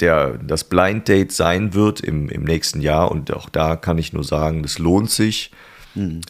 [0.00, 3.10] der, das Blind Date sein wird im, im nächsten Jahr.
[3.10, 5.50] Und auch da kann ich nur sagen, es lohnt sich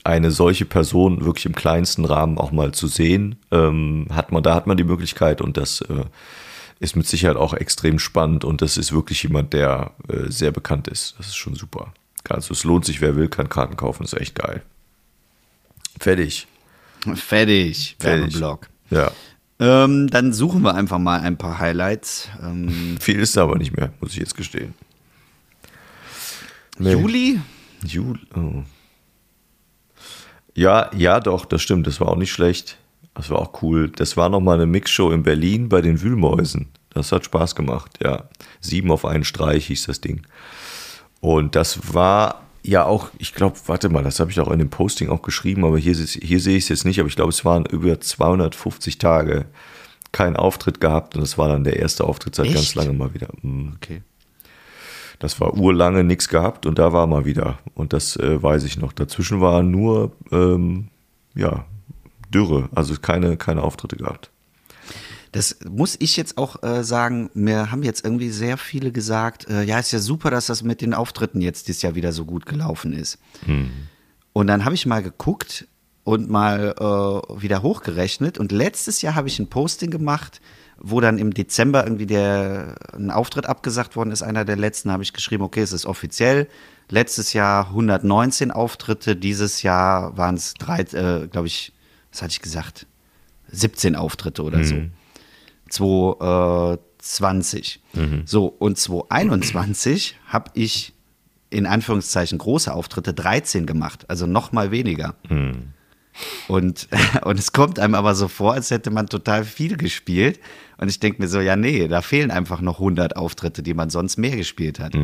[0.05, 4.55] eine solche Person wirklich im kleinsten Rahmen auch mal zu sehen, ähm, hat man, da
[4.55, 6.05] hat man die Möglichkeit und das äh,
[6.81, 10.89] ist mit Sicherheit auch extrem spannend und das ist wirklich jemand, der äh, sehr bekannt
[10.89, 11.15] ist.
[11.19, 11.93] Das ist schon super.
[12.29, 14.63] Also es lohnt sich, wer will, kann Karten kaufen, ist echt geil.
[15.99, 16.47] Fertig.
[17.15, 17.97] Fertig.
[18.01, 18.69] Werbeblock.
[18.91, 19.11] Ja.
[19.61, 22.29] Ähm, dann suchen wir einfach mal ein paar Highlights.
[22.43, 24.75] Ähm, Viel ist da aber nicht mehr, muss ich jetzt gestehen.
[26.79, 26.93] Nee.
[26.93, 27.41] Juli?
[27.85, 28.21] Juli.
[28.37, 28.63] Oh.
[30.59, 31.87] Ja, ja, doch, das stimmt.
[31.87, 32.79] Das war auch nicht schlecht.
[33.15, 33.91] Das war auch cool.
[33.91, 36.67] Das war nochmal eine Mixshow in Berlin bei den Wühlmäusen.
[36.91, 38.25] Das hat Spaß gemacht, ja.
[38.61, 40.23] Sieben auf einen Streich hieß das Ding.
[41.21, 44.69] Und das war ja auch, ich glaube, warte mal, das habe ich auch in dem
[44.69, 47.45] Posting auch geschrieben, aber hier, hier sehe ich es jetzt nicht, aber ich glaube, es
[47.45, 49.47] waren über 250 Tage
[50.11, 52.55] kein Auftritt gehabt und es war dann der erste Auftritt seit Echt?
[52.57, 53.29] ganz lange mal wieder.
[53.43, 53.75] Mhm.
[53.77, 54.03] Okay.
[55.19, 57.59] Das war urlange nichts gehabt und da war mal wieder.
[57.75, 58.93] Und das äh, weiß ich noch.
[58.93, 60.89] Dazwischen war nur, ähm,
[61.35, 61.65] ja,
[62.33, 64.31] Dürre, also keine, keine Auftritte gehabt.
[65.33, 69.63] Das muss ich jetzt auch äh, sagen, mir haben jetzt irgendwie sehr viele gesagt, äh,
[69.63, 72.47] ja, ist ja super, dass das mit den Auftritten jetzt dieses Jahr wieder so gut
[72.47, 73.19] gelaufen ist.
[73.45, 73.71] Hm.
[74.33, 75.67] Und dann habe ich mal geguckt
[76.05, 80.41] und mal äh, wieder hochgerechnet und letztes Jahr habe ich ein Posting gemacht,
[80.81, 85.03] wo dann im Dezember irgendwie der ein Auftritt abgesagt worden ist, einer der letzten, habe
[85.03, 86.49] ich geschrieben, okay, es ist offiziell.
[86.89, 91.73] Letztes Jahr 119 Auftritte, dieses Jahr waren es drei, äh, glaube ich,
[92.13, 92.87] was hatte ich gesagt?
[93.51, 94.77] 17 Auftritte oder so.
[95.69, 97.81] 2020.
[97.95, 98.23] Mhm.
[98.25, 100.95] So, und 2021 habe ich
[101.51, 105.17] in Anführungszeichen große Auftritte 13 gemacht, also noch mal weniger.
[105.29, 105.73] Mhm.
[106.49, 106.89] Und,
[107.25, 110.41] und es kommt einem aber so vor, als hätte man total viel gespielt.
[110.79, 113.91] Und ich denke mir so, ja, nee, da fehlen einfach noch 100 Auftritte, die man
[113.91, 114.95] sonst mehr gespielt hat.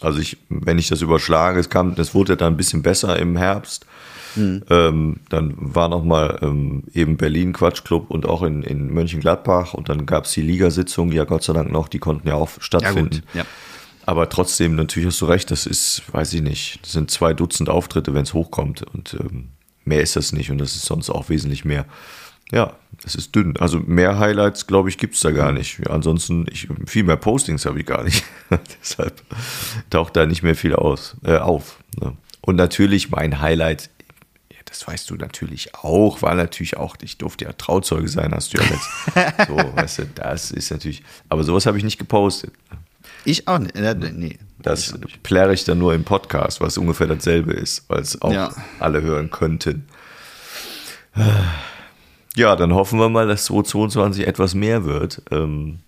[0.00, 3.36] Also ich, wenn ich das überschlage, es kam, das wurde dann ein bisschen besser im
[3.36, 3.86] Herbst.
[4.36, 10.06] Ähm, dann war nochmal ähm, eben Berlin Quatschclub und auch in, in Mönchengladbach und dann
[10.06, 13.22] gab es die Ligasitzung, ja Gott sei Dank noch, die konnten ja auch stattfinden.
[13.32, 13.44] Ja.
[14.06, 17.68] Aber trotzdem, natürlich hast du recht, das ist, weiß ich nicht, das sind zwei Dutzend
[17.68, 19.50] Auftritte, wenn es hochkommt und ähm,
[19.84, 21.86] mehr ist das nicht und das ist sonst auch wesentlich mehr.
[22.52, 23.56] Ja, es ist dünn.
[23.56, 25.78] Also mehr Highlights, glaube ich, gibt es da gar nicht.
[25.78, 28.24] Ja, ansonsten, ich, viel mehr Postings habe ich gar nicht.
[28.80, 29.22] Deshalb
[29.90, 31.78] taucht da nicht mehr viel aus, äh, auf.
[32.00, 32.16] Ne?
[32.42, 33.90] Und natürlich mein Highlight,
[34.52, 38.52] ja, das weißt du natürlich auch, war natürlich auch, ich durfte ja Trauzeuge sein, hast
[38.52, 39.48] du ja letzt.
[39.48, 42.52] so, weißt du, das ist natürlich, aber sowas habe ich nicht gepostet.
[43.24, 43.74] Ich auch nicht.
[43.74, 44.38] Nee.
[44.58, 48.50] Das plärre ich dann nur im Podcast, was ungefähr dasselbe ist, weil es auch Ja.
[48.80, 49.86] alle hören könnten.
[52.36, 55.22] Ja, dann hoffen wir mal, dass 2022 etwas mehr wird.
[55.30, 55.78] Ähm,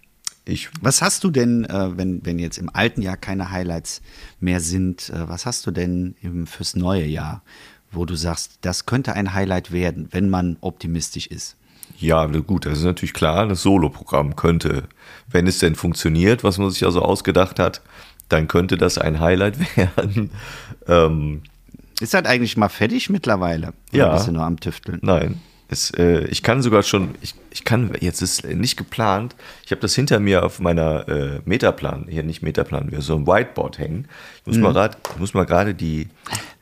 [0.44, 4.00] ich, Was hast du denn, äh, wenn, wenn jetzt im alten Jahr keine Highlights
[4.38, 7.42] mehr sind, äh, was hast du denn im, fürs neue Jahr,
[7.90, 11.56] wo du sagst, das könnte ein Highlight werden, wenn man optimistisch ist?
[11.98, 14.84] Ja, gut, das ist natürlich klar, das Solo-Programm könnte,
[15.28, 17.80] wenn es denn funktioniert, was man sich also ausgedacht hat,
[18.28, 20.30] dann könnte das ein Highlight werden.
[20.86, 21.42] Ähm,
[22.00, 23.72] Ist halt eigentlich mal fertig mittlerweile?
[23.92, 24.06] Ja.
[24.06, 24.98] Oder bist du nur am Tüfteln?
[25.02, 25.40] Nein.
[25.68, 29.80] Es, äh, ich kann sogar schon, ich, ich kann, jetzt ist nicht geplant, ich habe
[29.80, 34.06] das hinter mir auf meiner äh, Metaplan, hier nicht Metaplan, wir so ein Whiteboard hängen.
[34.40, 36.06] Ich muss mal muss mal gerade die,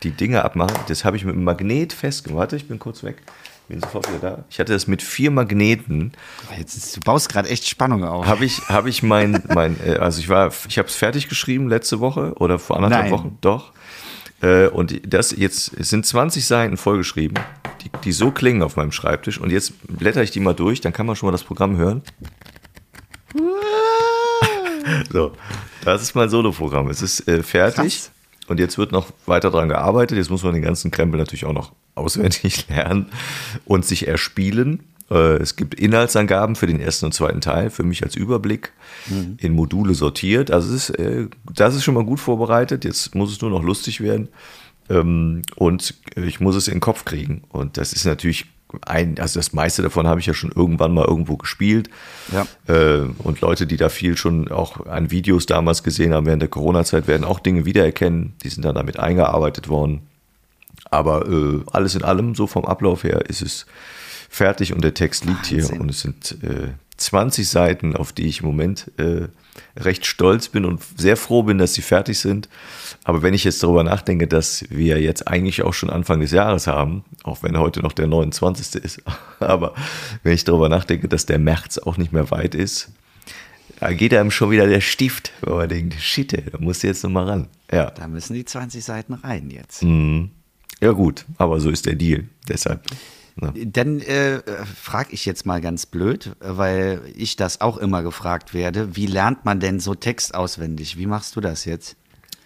[0.05, 0.79] die Dinge abmachen.
[0.89, 2.39] Das habe ich mit einem Magnet festgemacht.
[2.39, 3.17] Warte, ich bin kurz weg.
[3.69, 4.45] Bin sofort wieder da.
[4.51, 6.13] Ich hatte das mit vier Magneten.
[6.59, 8.27] Jetzt ist, du baust gerade echt Spannung auf.
[8.27, 11.69] Habe ich, habe ich mein, mein, äh, also ich war, ich habe es fertig geschrieben
[11.69, 13.13] letzte Woche oder vor anderthalb Nein.
[13.13, 13.73] Wochen, doch.
[14.43, 17.39] Äh, und das jetzt, es sind 20 Seiten vollgeschrieben,
[17.83, 19.41] die, die so klingen auf meinem Schreibtisch.
[19.41, 22.03] Und jetzt blätter ich die mal durch, dann kann man schon mal das Programm hören.
[25.11, 25.33] So,
[25.83, 26.91] das ist mein Soloprogramm.
[26.91, 28.03] Es ist äh, fertig.
[28.03, 28.11] Krass.
[28.47, 30.19] Und jetzt wird noch weiter dran gearbeitet.
[30.19, 33.07] Jetzt muss man den ganzen Krempel natürlich auch noch auswendig lernen
[33.65, 34.81] und sich erspielen.
[35.11, 38.73] Äh, es gibt Inhaltsangaben für den ersten und zweiten Teil, für mich als Überblick
[39.07, 39.37] mhm.
[39.41, 40.51] in Module sortiert.
[40.51, 42.85] Also ist, äh, das ist schon mal gut vorbereitet.
[42.85, 44.29] Jetzt muss es nur noch lustig werden.
[44.91, 47.43] Ähm, und ich muss es in den Kopf kriegen.
[47.49, 48.47] Und das ist natürlich
[48.85, 51.91] ein, also das meiste davon habe ich ja schon irgendwann mal irgendwo gespielt.
[52.33, 52.47] Ja.
[52.67, 56.49] Äh, und Leute, die da viel schon auch an Videos damals gesehen haben während der
[56.49, 58.35] Corona-Zeit, werden auch Dinge wiedererkennen.
[58.43, 60.03] Die sind dann damit eingearbeitet worden.
[60.91, 63.67] Aber äh, alles in allem, so vom Ablauf her, ist es
[64.29, 65.69] fertig und der Text liegt Wahnsinn.
[65.69, 69.29] hier und es sind äh, 20 Seiten, auf die ich im Moment äh,
[69.77, 72.49] recht stolz bin und sehr froh bin, dass sie fertig sind.
[73.05, 76.67] Aber wenn ich jetzt darüber nachdenke, dass wir jetzt eigentlich auch schon Anfang des Jahres
[76.67, 78.83] haben, auch wenn heute noch der 29.
[78.83, 79.03] ist,
[79.41, 79.75] aber
[80.23, 82.91] wenn ich darüber nachdenke, dass der März auch nicht mehr weit ist,
[83.81, 87.25] da geht einem schon wieder der Stift, weil man denkt, shit, da muss jetzt nochmal
[87.25, 87.49] ran.
[87.71, 87.91] Ja.
[87.91, 89.83] Da müssen die 20 Seiten rein jetzt.
[89.83, 90.31] Mhm.
[90.81, 92.25] Ja gut, aber so ist der Deal.
[92.49, 92.83] Deshalb.
[93.37, 93.53] Ne?
[93.67, 98.95] Dann äh, frage ich jetzt mal ganz blöd, weil ich das auch immer gefragt werde.
[98.97, 100.99] Wie lernt man denn so Text auswendig?
[100.99, 101.97] Wie machst du das jetzt?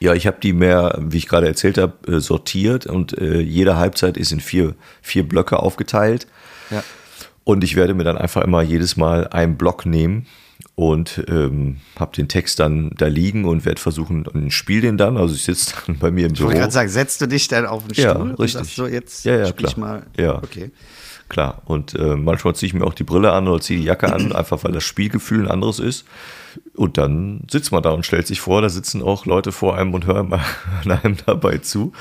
[0.01, 3.77] Ja, ich habe die mehr, wie ich gerade erzählt habe, äh, sortiert und äh, jede
[3.77, 6.27] Halbzeit ist in vier, vier Blöcke aufgeteilt.
[6.71, 6.85] Ja.
[7.45, 10.27] Und ich werde mir dann einfach immer jedes Mal einen Block nehmen
[10.79, 15.17] und ähm, habe den Text dann da liegen und werde versuchen, und spiele den dann.
[15.17, 16.51] Also ich sitze dann bei mir im ich Büro.
[16.51, 18.05] Ich wollte gerade sagen, setzt du dich dann auf den Stuhl?
[18.05, 18.77] Ja, richtig.
[18.77, 19.73] so, jetzt ja, ja, klar.
[19.77, 20.07] mal.
[20.17, 20.71] Ja, okay.
[21.29, 21.63] Klar.
[21.65, 24.31] Und äh, manchmal ziehe ich mir auch die Brille an oder ziehe die Jacke an,
[24.33, 26.05] einfach weil das Spielgefühl ein anderes ist.
[26.77, 29.95] Und dann sitzt man da und stellt sich vor, da sitzen auch Leute vor einem
[29.95, 30.33] und hören
[30.85, 31.93] einem dabei zu.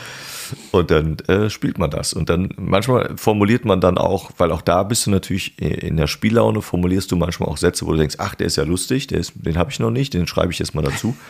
[0.71, 2.13] Und dann äh, spielt man das.
[2.13, 6.07] Und dann manchmal formuliert man dann auch, weil auch da bist du natürlich in der
[6.07, 9.19] Spiellaune, formulierst du manchmal auch Sätze, wo du denkst, ach, der ist ja lustig, der
[9.19, 11.15] ist, den habe ich noch nicht, den schreibe ich jetzt mal dazu.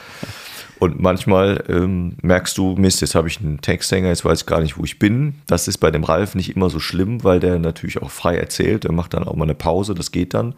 [0.79, 4.61] Und manchmal ähm, merkst du, Mist, jetzt habe ich einen Texthänger, jetzt weiß ich gar
[4.61, 5.35] nicht, wo ich bin.
[5.47, 8.85] Das ist bei dem Ralf nicht immer so schlimm, weil der natürlich auch frei erzählt.
[8.85, 10.53] Er macht dann auch mal eine Pause, das geht dann.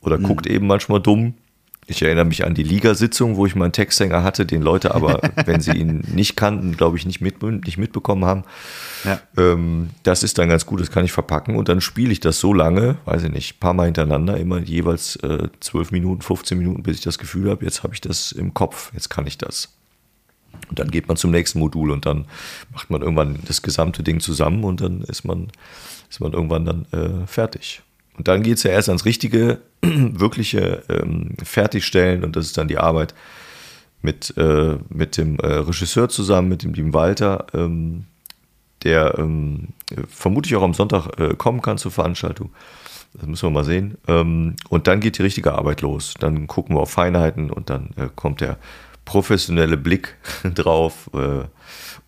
[0.00, 0.22] Oder mhm.
[0.22, 1.34] guckt eben manchmal dumm.
[1.90, 5.62] Ich erinnere mich an die Ligasitzung, wo ich meinen Texthänger hatte, den Leute aber, wenn
[5.62, 8.44] sie ihn nicht kannten, glaube ich, nicht, mit, nicht mitbekommen haben.
[9.04, 9.20] Ja.
[9.38, 12.40] Ähm, das ist dann ganz gut, das kann ich verpacken und dann spiele ich das
[12.40, 16.82] so lange, weiß ich nicht, paar Mal hintereinander, immer jeweils äh, 12 Minuten, 15 Minuten,
[16.82, 19.74] bis ich das Gefühl habe, jetzt habe ich das im Kopf, jetzt kann ich das.
[20.68, 22.26] Und dann geht man zum nächsten Modul und dann
[22.70, 25.48] macht man irgendwann das gesamte Ding zusammen und dann ist man,
[26.10, 27.80] ist man irgendwann dann äh, fertig.
[28.18, 32.68] Und dann geht es ja erst ans richtige, wirkliche ähm, Fertigstellen und das ist dann
[32.68, 33.14] die Arbeit
[34.02, 38.04] mit, äh, mit dem äh, Regisseur zusammen, mit dem lieben Walter, ähm,
[38.84, 39.68] der ähm,
[40.08, 42.50] vermutlich auch am Sonntag äh, kommen kann zur Veranstaltung.
[43.14, 43.98] Das müssen wir mal sehen.
[44.06, 46.14] Ähm, und dann geht die richtige Arbeit los.
[46.20, 48.58] Dann gucken wir auf Feinheiten und dann äh, kommt der
[49.04, 50.16] professionelle Blick
[50.54, 51.10] drauf.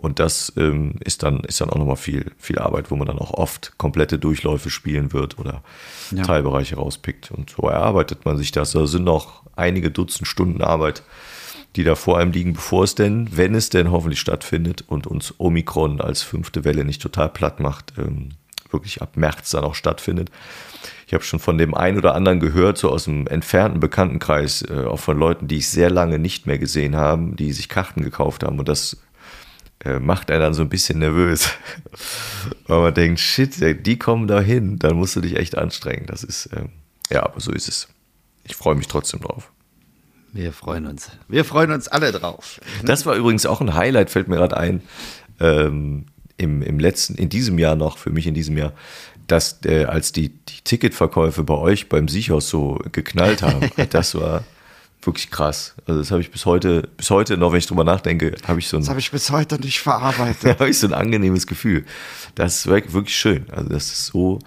[0.01, 3.19] Und das ähm, ist dann, ist dann auch nochmal viel, viel Arbeit, wo man dann
[3.19, 5.63] auch oft komplette Durchläufe spielen wird oder
[6.11, 6.23] ja.
[6.23, 7.31] Teilbereiche rauspickt.
[7.31, 8.73] Und so erarbeitet man sich das.
[8.73, 11.03] Da sind noch einige Dutzend Stunden Arbeit,
[11.77, 15.35] die da vor einem liegen, bevor es denn, wenn es denn hoffentlich stattfindet und uns
[15.37, 18.31] Omikron als fünfte Welle nicht total platt macht, ähm,
[18.71, 20.31] wirklich ab März dann auch stattfindet.
[21.07, 24.85] Ich habe schon von dem einen oder anderen gehört, so aus dem entfernten Bekanntenkreis, äh,
[24.87, 28.45] auch von Leuten, die ich sehr lange nicht mehr gesehen habe, die sich Karten gekauft
[28.45, 28.97] haben und das
[30.01, 31.51] macht er dann so ein bisschen nervös.
[32.67, 36.07] Weil man denkt, shit, die kommen da hin, dann musst du dich echt anstrengen.
[36.07, 36.65] Das ist, äh,
[37.11, 37.89] ja, aber so ist es.
[38.45, 39.51] Ich freue mich trotzdem drauf.
[40.33, 41.11] Wir freuen uns.
[41.29, 42.61] Wir freuen uns alle drauf.
[42.85, 44.83] Das war übrigens auch ein Highlight, fällt mir gerade ein,
[45.41, 48.73] ähm, im, im letzten, in diesem Jahr noch, für mich in diesem Jahr,
[49.27, 54.45] dass äh, als die, die Ticketverkäufe bei euch beim Siechhaus so geknallt haben, das war
[55.03, 55.75] wirklich krass.
[55.87, 58.69] Also das habe ich bis heute, bis heute noch, wenn ich drüber nachdenke, habe ich
[58.69, 58.81] so ein.
[58.81, 60.45] Das habe ich bis heute nicht verarbeitet.
[60.61, 61.85] habe ich so ein angenehmes Gefühl.
[62.35, 63.47] Das ist wirklich schön.
[63.51, 64.39] Also das ist so,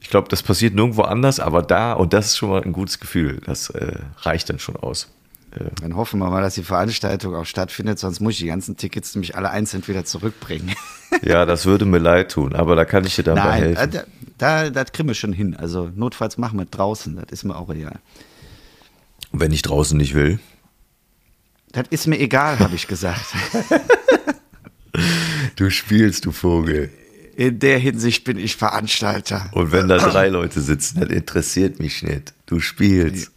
[0.00, 3.00] ich glaube, das passiert nirgendwo anders, aber da, und das ist schon mal ein gutes
[3.00, 3.40] Gefühl.
[3.44, 5.08] Das äh, reicht dann schon aus.
[5.52, 8.76] Äh, dann hoffen wir mal, dass die Veranstaltung auch stattfindet, sonst muss ich die ganzen
[8.76, 10.74] Tickets nämlich alle einzeln wieder zurückbringen.
[11.22, 13.82] ja, das würde mir leid tun, aber da kann ich dir dann Nein, helfen.
[13.82, 14.04] Äh, da,
[14.38, 15.56] da, das kriegen wir schon hin.
[15.56, 17.98] Also notfalls machen wir draußen, das ist mir auch real.
[19.36, 20.38] Und wenn ich draußen nicht will?
[21.72, 23.34] Das ist mir egal, habe ich gesagt.
[25.56, 26.88] du spielst, du Vogel.
[27.36, 29.50] In der Hinsicht bin ich Veranstalter.
[29.52, 32.32] Und wenn da drei Leute sitzen, das interessiert mich nicht.
[32.46, 33.30] Du spielst.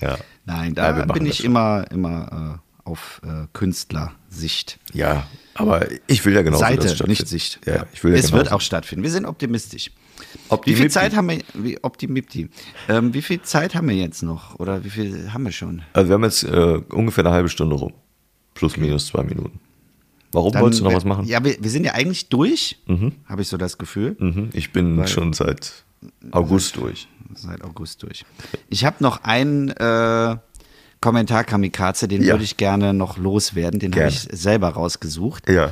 [0.00, 0.18] Ja.
[0.44, 4.80] Nein, da ja, bin ich immer, immer äh, auf äh, Künstlersicht.
[4.92, 7.60] Ja, aber ich will ja genau Seite, nicht Sicht.
[7.64, 8.32] Ja, ja es genauso.
[8.32, 9.04] wird auch stattfinden.
[9.04, 9.92] Wir sind optimistisch.
[10.64, 12.48] Wie viel Zeit haben wir, wie, Optimipti,
[12.88, 14.58] ähm, wie viel Zeit haben wir jetzt noch?
[14.58, 15.82] Oder wie viel haben wir schon?
[15.92, 17.92] Also wir haben jetzt äh, ungefähr eine halbe Stunde rum.
[18.54, 19.60] Plus, minus zwei Minuten.
[20.32, 21.24] Warum Dann, wolltest du noch was machen?
[21.26, 22.78] Ja, wir, wir sind ja eigentlich durch,
[23.26, 24.16] habe ich so das Gefühl.
[24.18, 25.84] Mhm, Ich bin schon seit
[26.32, 27.08] August durch.
[27.34, 28.24] Seit August durch.
[28.68, 30.36] Ich habe noch einen äh,
[31.00, 32.34] Kommentar Kamikaze, den Ja.
[32.34, 33.80] würde ich gerne noch loswerden.
[33.80, 35.48] Den habe ich selber rausgesucht.
[35.48, 35.70] Ja.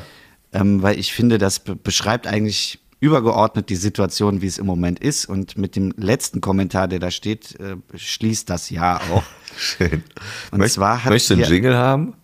[0.52, 4.98] ähm, weil ich finde, das be beschreibt eigentlich übergeordnet die Situation, wie es im Moment
[5.00, 5.26] ist.
[5.26, 9.22] Und mit dem letzten Kommentar, der da steht, äh, schließt das ja auch.
[9.56, 10.02] Schön.
[10.50, 12.14] Und Möcht- zwar hat möchtest du einen Jingle haben?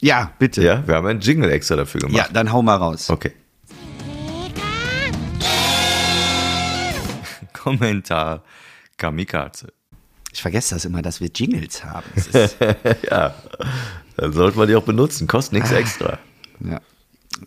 [0.00, 0.62] Ja, bitte.
[0.62, 2.30] Ja, Ja, wir haben einen Jingle extra dafür gemacht.
[2.32, 3.10] dann hau mal raus.
[3.10, 3.32] Okay.
[7.52, 8.42] Kommentar
[8.96, 9.72] Kamikaze.
[10.32, 12.06] Ich vergesse das immer, dass wir Jingles haben.
[13.10, 13.34] Ja,
[14.16, 15.26] dann sollte man die auch benutzen.
[15.26, 15.56] Kostet Ah.
[15.58, 16.18] nichts extra.
[16.60, 16.80] ja.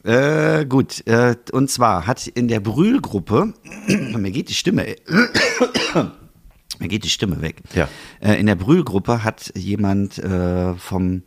[0.04, 3.54] Äh, gut, äh, und zwar hat in der Brühlgruppe,
[3.88, 4.96] mir geht die Stimme,
[6.80, 7.62] mir geht die Stimme weg.
[7.74, 7.88] Ja.
[8.20, 11.24] Äh, in der Brühlgruppe hat jemand äh, vom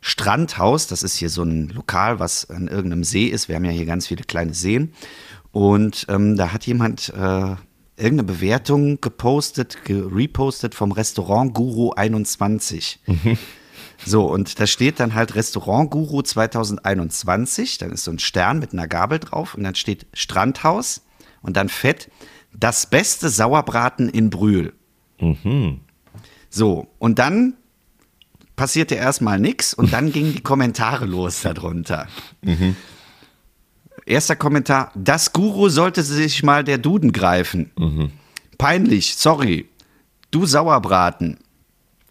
[0.00, 3.48] Strandhaus, das ist hier so ein Lokal, was an irgendeinem See ist.
[3.48, 4.92] Wir haben ja hier ganz viele kleine Seen.
[5.50, 7.56] Und ähm, da hat jemand äh,
[7.96, 13.00] irgendeine Bewertung gepostet, gerepostet vom Restaurant Guru 21.
[14.04, 17.78] So, und da steht dann halt Restaurant Guru 2021.
[17.78, 21.02] Dann ist so ein Stern mit einer Gabel drauf und dann steht Strandhaus
[21.42, 22.10] und dann fett
[22.52, 24.72] das beste Sauerbraten in Brühl.
[26.48, 27.54] So, und dann
[28.56, 32.08] passierte erstmal nichts und dann gingen die Kommentare los darunter.
[34.06, 37.70] Erster Kommentar, das Guru sollte sich mal der Duden greifen.
[38.56, 39.68] Peinlich, sorry.
[40.30, 41.38] Du Sauerbraten.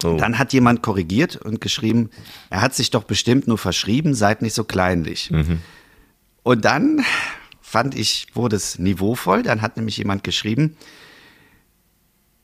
[0.03, 0.17] Oh.
[0.17, 2.11] Dann hat jemand korrigiert und geschrieben,
[2.49, 5.31] er hat sich doch bestimmt nur verschrieben, seid nicht so kleinlich.
[6.43, 7.03] Und dann
[7.61, 9.43] fand ich, wurde es niveauvoll.
[9.43, 10.77] Dann hat nämlich jemand geschrieben,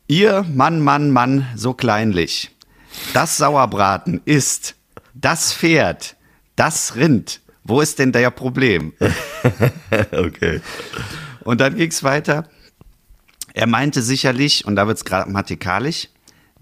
[0.07, 2.51] ihr Mann, Mann, Mann, so kleinlich.
[3.13, 4.75] Das Sauerbraten ist
[5.13, 6.15] das Pferd,
[6.55, 7.41] das Rind.
[7.63, 8.93] Wo ist denn der Problem?
[10.11, 10.59] okay.
[11.45, 12.49] Und dann ging es weiter.
[13.53, 16.09] Er meinte sicherlich, und da wird es grammatikalisch,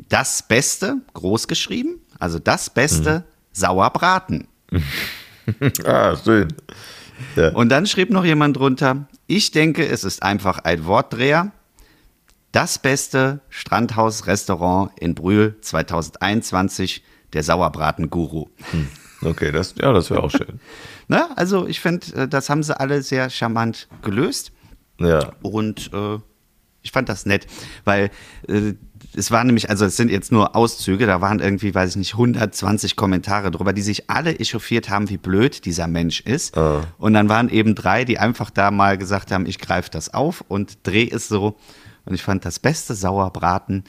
[0.09, 4.47] das Beste, groß geschrieben, also das Beste, Sauerbraten.
[5.83, 6.47] Ah, schön.
[7.35, 7.49] Ja.
[7.49, 11.51] Und dann schrieb noch jemand drunter, ich denke, es ist einfach ein Wortdreher.
[12.51, 18.47] Das beste Strandhaus-Restaurant in Brühl 2021, der Sauerbraten-Guru.
[19.23, 20.59] Okay, das, ja, das wäre auch schön.
[21.07, 21.27] Ne?
[21.35, 24.53] Also ich finde, das haben sie alle sehr charmant gelöst.
[24.97, 25.33] Ja.
[25.41, 26.19] Und äh,
[26.83, 27.47] ich fand das nett,
[27.85, 28.09] weil
[28.47, 28.73] äh,
[29.15, 32.13] es waren nämlich, also es sind jetzt nur Auszüge, da waren irgendwie, weiß ich nicht,
[32.13, 36.57] 120 Kommentare drüber, die sich alle echauffiert haben, wie blöd dieser Mensch ist.
[36.57, 36.83] Ah.
[36.97, 40.43] Und dann waren eben drei, die einfach da mal gesagt haben, ich greife das auf
[40.47, 41.57] und drehe es so.
[42.05, 43.83] Und ich fand das beste Sauerbraten.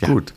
[0.00, 0.08] Ja.
[0.08, 0.34] Gut.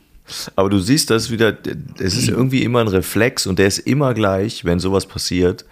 [0.55, 1.57] Aber du siehst das wieder,
[1.99, 5.65] es ist irgendwie immer ein Reflex und der ist immer gleich, wenn sowas passiert.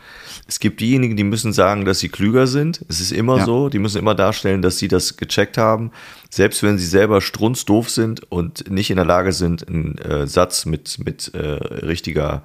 [0.47, 2.83] Es gibt diejenigen, die müssen sagen, dass sie klüger sind.
[2.89, 3.45] Es ist immer Ja.
[3.45, 3.69] so.
[3.69, 5.91] Die müssen immer darstellen, dass sie das gecheckt haben.
[6.29, 10.65] Selbst wenn sie selber strunzdoof sind und nicht in der Lage sind, einen äh, Satz
[10.65, 12.43] mit, mit äh, richtiger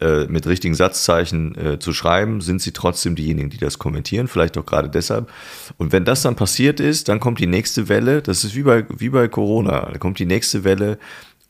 [0.00, 4.56] äh, mit richtigen Satzzeichen äh, zu schreiben, sind sie trotzdem diejenigen, die das kommentieren, vielleicht
[4.56, 5.30] auch gerade deshalb.
[5.76, 8.86] Und wenn das dann passiert ist, dann kommt die nächste Welle, das ist wie bei,
[8.88, 10.98] wie bei Corona, da kommt die nächste Welle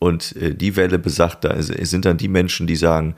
[0.00, 3.14] und äh, die Welle besagt, da sind dann die Menschen, die sagen,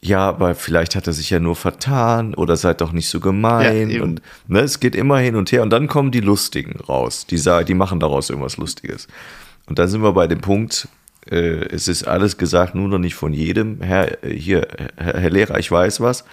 [0.00, 3.88] ja, aber vielleicht hat er sich ja nur vertan oder seid doch nicht so gemein.
[3.88, 7.26] Ja, und ne, es geht immer hin und her und dann kommen die Lustigen raus,
[7.26, 9.06] die sagen, die machen daraus irgendwas Lustiges.
[9.66, 10.88] Und dann sind wir bei dem Punkt,
[11.30, 13.80] äh, es ist alles gesagt, nur noch nicht von jedem.
[13.80, 14.66] Herr, äh, hier,
[14.96, 16.24] Herr, Herr Lehrer, ich weiß was.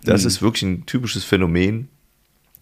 [0.00, 1.88] Das ist wirklich ein typisches Phänomen.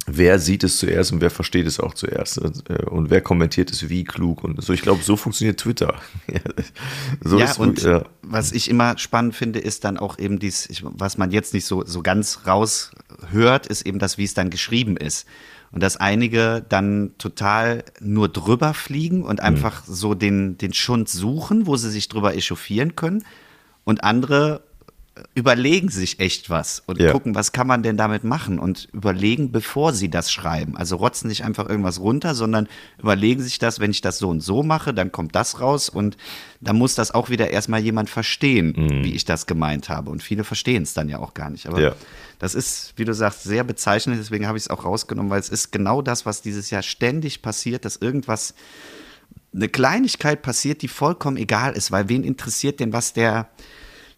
[0.07, 2.39] Wer sieht es zuerst und wer versteht es auch zuerst?
[2.39, 4.73] Äh, Und wer kommentiert es wie klug und so.
[4.73, 5.97] Ich glaube, so funktioniert Twitter.
[7.25, 8.05] so ja, ist- und ja.
[8.23, 11.85] was ich immer spannend finde, ist dann auch eben dies, was man jetzt nicht so,
[11.85, 15.27] so ganz raushört, ist eben das, wie es dann geschrieben ist.
[15.73, 21.67] Und dass einige dann total nur drüber fliegen und einfach so den, den Schund suchen,
[21.67, 23.25] wo sie sich drüber echauffieren können.
[23.85, 24.63] Und andere
[25.35, 27.11] überlegen sich echt was und Ja.
[27.13, 30.77] gucken, was kann man denn damit machen und überlegen, bevor sie das schreiben.
[30.77, 34.41] Also rotzen nicht einfach irgendwas runter, sondern überlegen sich das, wenn ich das so und
[34.41, 36.17] so mache, dann kommt das raus und
[36.61, 38.75] dann muss das auch wieder erstmal jemand verstehen,
[39.05, 40.11] wie ich das gemeint habe.
[40.11, 41.67] Und viele verstehen es dann ja auch gar nicht.
[41.67, 41.95] Aber Ja.
[42.39, 45.49] das ist, wie du sagst, sehr bezeichnend, deswegen habe ich es auch rausgenommen, weil es
[45.49, 48.55] ist genau das, was dieses Jahr ständig passiert, dass irgendwas
[49.55, 53.49] eine Kleinigkeit passiert, die vollkommen egal ist, weil wen interessiert denn, was der,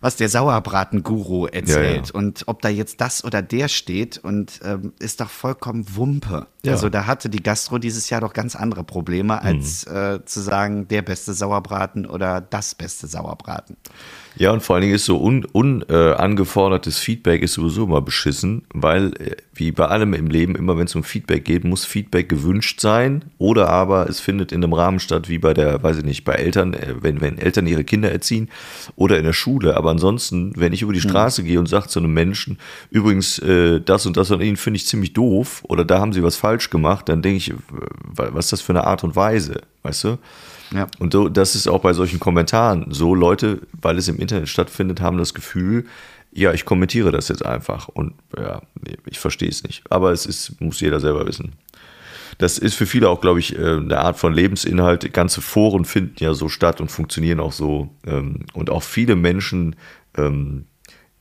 [0.01, 2.15] was der Sauerbraten-Guru erzählt Ja, ja.
[2.15, 6.47] und ob da jetzt das oder der steht und ähm, ist doch vollkommen Wumpe.
[6.65, 6.73] Ja.
[6.73, 9.97] Also da hatte die Gastro dieses Jahr doch ganz andere Probleme, als Mhm.
[9.97, 13.77] äh, zu sagen, der beste Sauerbraten oder das beste Sauerbraten.
[14.37, 18.63] Ja, und vor allen Dingen ist so unangefordertes un, äh, Feedback ist sowieso immer beschissen,
[18.73, 22.29] weil äh, wie bei allem im Leben, immer wenn es um Feedback geht, muss Feedback
[22.29, 26.05] gewünscht sein oder aber es findet in einem Rahmen statt, wie bei der, weiß ich
[26.05, 28.49] nicht, bei Eltern, äh, wenn, wenn Eltern ihre Kinder erziehen
[28.95, 29.77] oder in der Schule.
[29.77, 31.11] Aber ansonsten, wenn ich über die hm.
[31.11, 31.47] Straße mhm.
[31.47, 32.59] gehe und sage zu einem Menschen,
[32.91, 36.23] übrigens, äh, das und das an Ihnen finde ich ziemlich doof oder da haben Sie
[36.23, 37.55] was falsch gemacht, dann denke ich,
[38.09, 40.19] was ist das für eine Art und Weise, weißt du?
[40.75, 40.87] Ja.
[40.99, 43.15] Und so, das ist auch bei solchen Kommentaren so.
[43.15, 45.87] Leute, weil es im Internet stattfindet, haben das Gefühl,
[46.31, 47.89] ja, ich kommentiere das jetzt einfach.
[47.89, 48.61] Und ja,
[49.07, 49.83] ich verstehe es nicht.
[49.91, 51.53] Aber es ist, muss jeder selber wissen.
[52.37, 55.13] Das ist für viele auch, glaube ich, äh, eine Art von Lebensinhalt.
[55.13, 57.89] Ganze Foren finden ja so statt und funktionieren auch so.
[58.07, 59.75] Ähm, und auch viele Menschen
[60.17, 60.68] ähm, äh,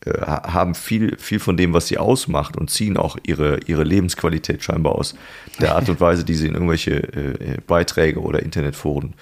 [0.05, 4.95] haben viel, viel von dem, was sie ausmacht und ziehen auch ihre, ihre Lebensqualität scheinbar
[4.95, 5.15] aus
[5.59, 9.15] der Art und Weise, die sie in irgendwelche äh, Beiträge oder Internetforen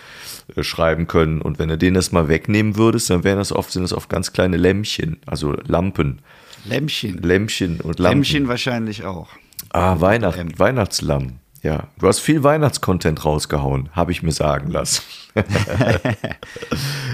[0.55, 1.41] äh, schreiben können.
[1.41, 4.09] Und wenn du denen das mal wegnehmen würdest, dann wären das oft, sind das oft
[4.09, 6.19] ganz kleine Lämpchen, also Lampen.
[6.65, 7.19] Lämpchen.
[7.21, 8.17] Lämpchen und Lampen.
[8.17, 9.29] Lämpchen wahrscheinlich auch.
[9.69, 10.59] Ah, Weihnacht.
[10.59, 11.39] Weihnachtslamm.
[11.65, 15.01] Ja, du hast viel Weihnachtscontent rausgehauen, habe ich mir sagen lassen.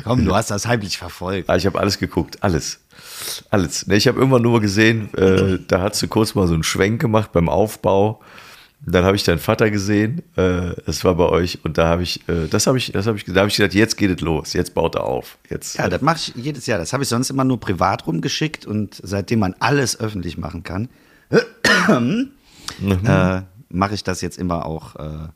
[0.04, 1.50] Komm, du hast das heimlich verfolgt.
[1.50, 2.82] Ah, ich habe alles geguckt, alles.
[3.50, 3.88] Alles.
[3.88, 7.32] Ich habe immer nur gesehen, äh, da hast du kurz mal so einen Schwenk gemacht
[7.32, 8.20] beim Aufbau.
[8.86, 12.28] Dann habe ich deinen Vater gesehen, äh, das war bei euch, und da habe ich,
[12.28, 14.52] äh, das habe ich, das habe ich, da habe ich gedacht, jetzt geht es los,
[14.52, 15.38] jetzt baut er auf.
[15.50, 16.78] Jetzt, ja, das mache ich jedes Jahr.
[16.78, 20.90] Das habe ich sonst immer nur privat rumgeschickt und seitdem man alles öffentlich machen kann,
[21.88, 22.32] mhm.
[23.06, 25.28] äh, mache ich das jetzt immer auch äh,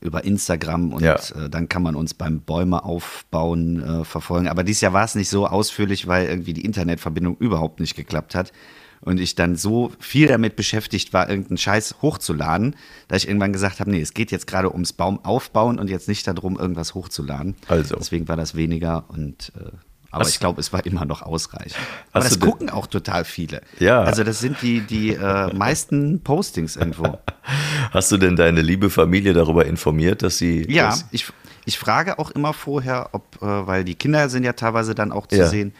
[0.00, 1.14] über Instagram und ja.
[1.16, 4.48] äh, dann kann man uns beim Bäume aufbauen äh, verfolgen.
[4.48, 8.34] Aber dieses Jahr war es nicht so ausführlich, weil irgendwie die Internetverbindung überhaupt nicht geklappt
[8.34, 8.52] hat.
[9.00, 12.74] Und ich dann so viel damit beschäftigt war, irgendeinen Scheiß hochzuladen,
[13.06, 16.08] dass ich irgendwann gesagt habe, nee, es geht jetzt gerade ums Baum aufbauen und jetzt
[16.08, 17.54] nicht darum, irgendwas hochzuladen.
[17.68, 17.96] Also.
[17.96, 19.72] Deswegen war das weniger und äh,
[20.14, 21.76] aber hast ich glaube, es war immer noch ausreichend.
[22.12, 23.62] Aber das gucken auch total viele.
[23.78, 24.02] Ja.
[24.02, 27.18] Also das sind die, die äh, meisten Postings irgendwo.
[27.90, 30.70] Hast du denn deine liebe Familie darüber informiert, dass sie.
[30.70, 31.26] Ja, dass ich,
[31.64, 35.26] ich frage auch immer vorher, ob, äh, weil die Kinder sind ja teilweise dann auch
[35.26, 35.46] zu ja.
[35.46, 35.74] sehen,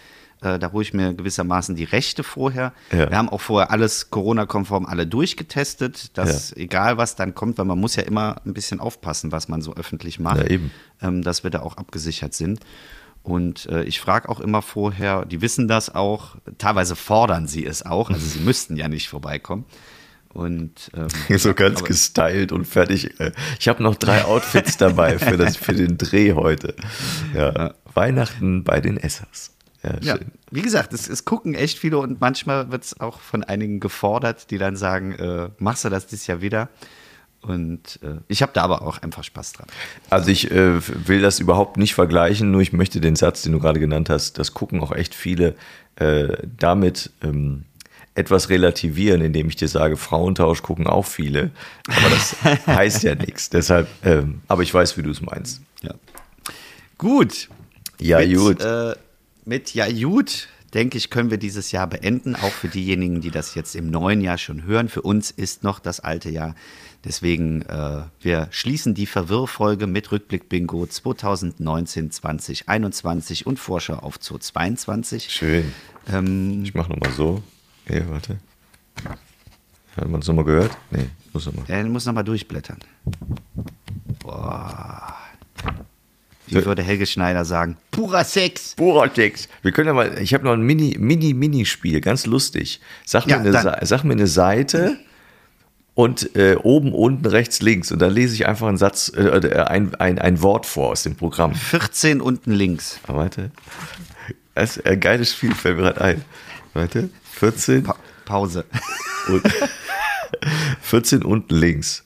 [0.44, 2.72] äh, da hole ich mir gewissermaßen die Rechte vorher.
[2.92, 3.10] Ja.
[3.10, 6.56] Wir haben auch vorher alles Corona-konform alle durchgetestet, dass ja.
[6.58, 9.74] egal was dann kommt, weil man muss ja immer ein bisschen aufpassen, was man so
[9.74, 10.58] öffentlich macht, ja,
[11.02, 12.60] ähm, dass wir da auch abgesichert sind.
[13.24, 17.84] Und äh, ich frage auch immer vorher, die wissen das auch, teilweise fordern sie es
[17.84, 19.64] auch, also sie müssten ja nicht vorbeikommen.
[20.28, 21.08] Und ähm,
[21.38, 23.18] so ganz aber, gestylt und fertig.
[23.18, 26.74] Äh, ich habe noch drei Outfits dabei für, das, für den Dreh heute.
[27.34, 27.74] Ja, ja.
[27.94, 29.52] Weihnachten bei den Essers.
[29.82, 30.18] Ja, ja,
[30.50, 34.50] wie gesagt, es, es, gucken echt viele und manchmal wird es auch von einigen gefordert,
[34.50, 36.68] die dann sagen, äh, machst du das dieses Jahr wieder?
[37.44, 39.66] Und äh, ich habe da aber auch einfach Spaß dran.
[40.10, 43.60] Also ich äh, will das überhaupt nicht vergleichen, nur ich möchte den Satz, den du
[43.60, 45.54] gerade genannt hast, das gucken auch echt viele
[45.96, 47.64] äh, damit ähm,
[48.14, 51.50] etwas relativieren, indem ich dir sage, Frauentausch gucken auch viele.
[51.86, 52.36] Aber das
[52.66, 53.50] heißt ja nichts.
[53.50, 55.60] Deshalb, ähm, aber ich weiß, wie du es meinst.
[55.82, 55.94] Ja.
[56.96, 57.48] Gut.
[58.00, 58.60] Ja, mit, gut.
[58.62, 58.94] Äh,
[59.44, 62.34] mit Ja, gut denke ich, können wir dieses Jahr beenden.
[62.34, 64.88] Auch für diejenigen, die das jetzt im neuen Jahr schon hören.
[64.88, 66.54] Für uns ist noch das alte Jahr
[67.04, 75.28] Deswegen, äh, wir schließen die Verwirrfolge mit Rückblick Bingo 2019, 2021 und Vorschau auf 2022.
[75.30, 75.72] Schön.
[76.10, 77.42] Ähm, ich mache nochmal so.
[77.84, 78.38] Okay, warte.
[79.96, 80.76] Hat man es nochmal gehört?
[80.90, 81.64] Nee, muss nochmal.
[81.68, 82.78] Er muss nochmal durchblättern.
[84.20, 85.14] Boah.
[86.46, 87.76] Wie würde Helge Schneider sagen?
[87.90, 88.74] Purer Sex.
[88.76, 89.48] Purer Sex.
[89.62, 92.80] Wir können ja mal, ich habe noch ein Mini, Mini, Mini-Spiel, ganz lustig.
[93.04, 94.98] Sag mir, ja, eine, sag mir eine Seite
[95.94, 97.92] und äh, oben, unten, rechts, links.
[97.92, 101.04] Und dann lese ich einfach einen Satz, äh, äh ein, ein, ein Wort vor aus
[101.04, 101.54] dem Programm.
[101.54, 102.98] 14 unten links.
[103.06, 103.50] Ah, warte.
[104.54, 106.24] Das ist ein geiles Spiel, fällt mir gerade ein.
[106.74, 107.10] Warte.
[107.32, 107.84] 14.
[107.84, 108.64] Pa Pause.
[109.28, 109.42] Und
[110.80, 112.04] 14 unten links.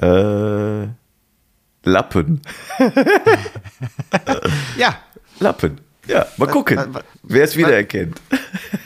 [0.00, 0.86] Äh,
[1.86, 2.42] Lappen.
[4.76, 4.96] ja.
[5.38, 5.80] Lappen.
[6.06, 6.78] Ja, mal gucken,
[7.22, 8.20] wer es wiedererkennt.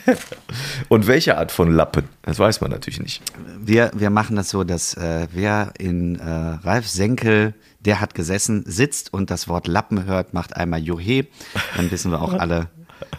[0.89, 2.05] Und welche Art von Lappen?
[2.23, 3.21] Das weiß man natürlich nicht.
[3.59, 6.23] Wir, wir machen das so, dass äh, wer in äh,
[6.63, 11.27] Ralf Senkel, der hat gesessen, sitzt und das Wort Lappen hört, macht einmal Johe.
[11.75, 12.69] Dann wissen wir auch alle,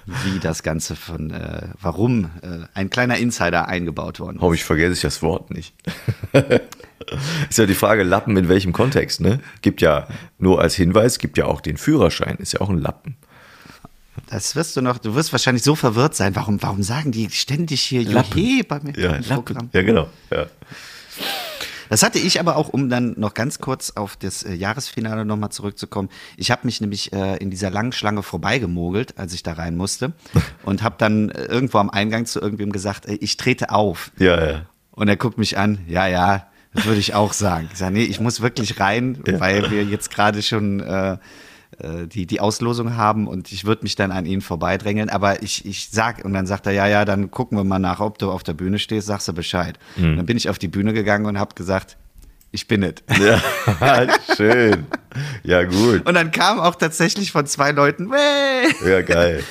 [0.07, 4.43] wie das Ganze von, äh, warum äh, ein kleiner Insider eingebaut worden ist.
[4.43, 5.75] Hoffentlich vergesse ich das Wort nicht.
[7.51, 9.41] ist ja die Frage, Lappen in welchem Kontext, ne?
[9.61, 10.07] Gibt ja
[10.39, 13.17] nur als Hinweis, gibt ja auch den Führerschein, ist ja auch ein Lappen.
[14.29, 16.37] Das wirst du noch, du wirst wahrscheinlich so verwirrt sein.
[16.37, 19.71] Warum, warum sagen die ständig hier Juhe bei mir ja, Programm?
[19.73, 20.09] Ja, genau.
[20.31, 20.47] Ja.
[21.93, 25.51] Das hatte ich aber auch, um dann noch ganz kurz auf das äh, Jahresfinale nochmal
[25.51, 26.09] zurückzukommen.
[26.39, 30.15] Ich habe mich nämlich äh, in dieser langen Schlange vorbeigemogelt, als ich da rein musste
[30.65, 34.11] und habe dann äh, irgendwo am Eingang zu irgendwem gesagt, ich trete auf.
[34.19, 34.63] Ja, ja.
[34.93, 37.69] Und er guckt mich an, ja, ja, das würde ich auch sagen.
[37.71, 39.39] Ich sage, nee, ich muss wirklich rein, Ja.
[39.39, 41.19] weil wir jetzt gerade schon äh,
[42.07, 45.09] die, die Auslosung haben und ich würde mich dann an ihn vorbeidrängeln.
[45.09, 48.01] Aber ich, ich sag, und dann sagt er, ja, ja, dann gucken wir mal nach,
[48.01, 49.79] ob du auf der Bühne stehst, sagst du Bescheid.
[49.97, 50.17] Mhm.
[50.19, 51.97] Dann bin ich auf die Bühne gegangen und habe gesagt,
[52.51, 52.97] ich bin es.
[53.19, 53.41] Ja,
[54.37, 54.87] schön.
[55.43, 56.07] Ja, gut.
[56.07, 59.43] Und dann kam auch tatsächlich von zwei Leuten, "Wäh!" Ja, geil.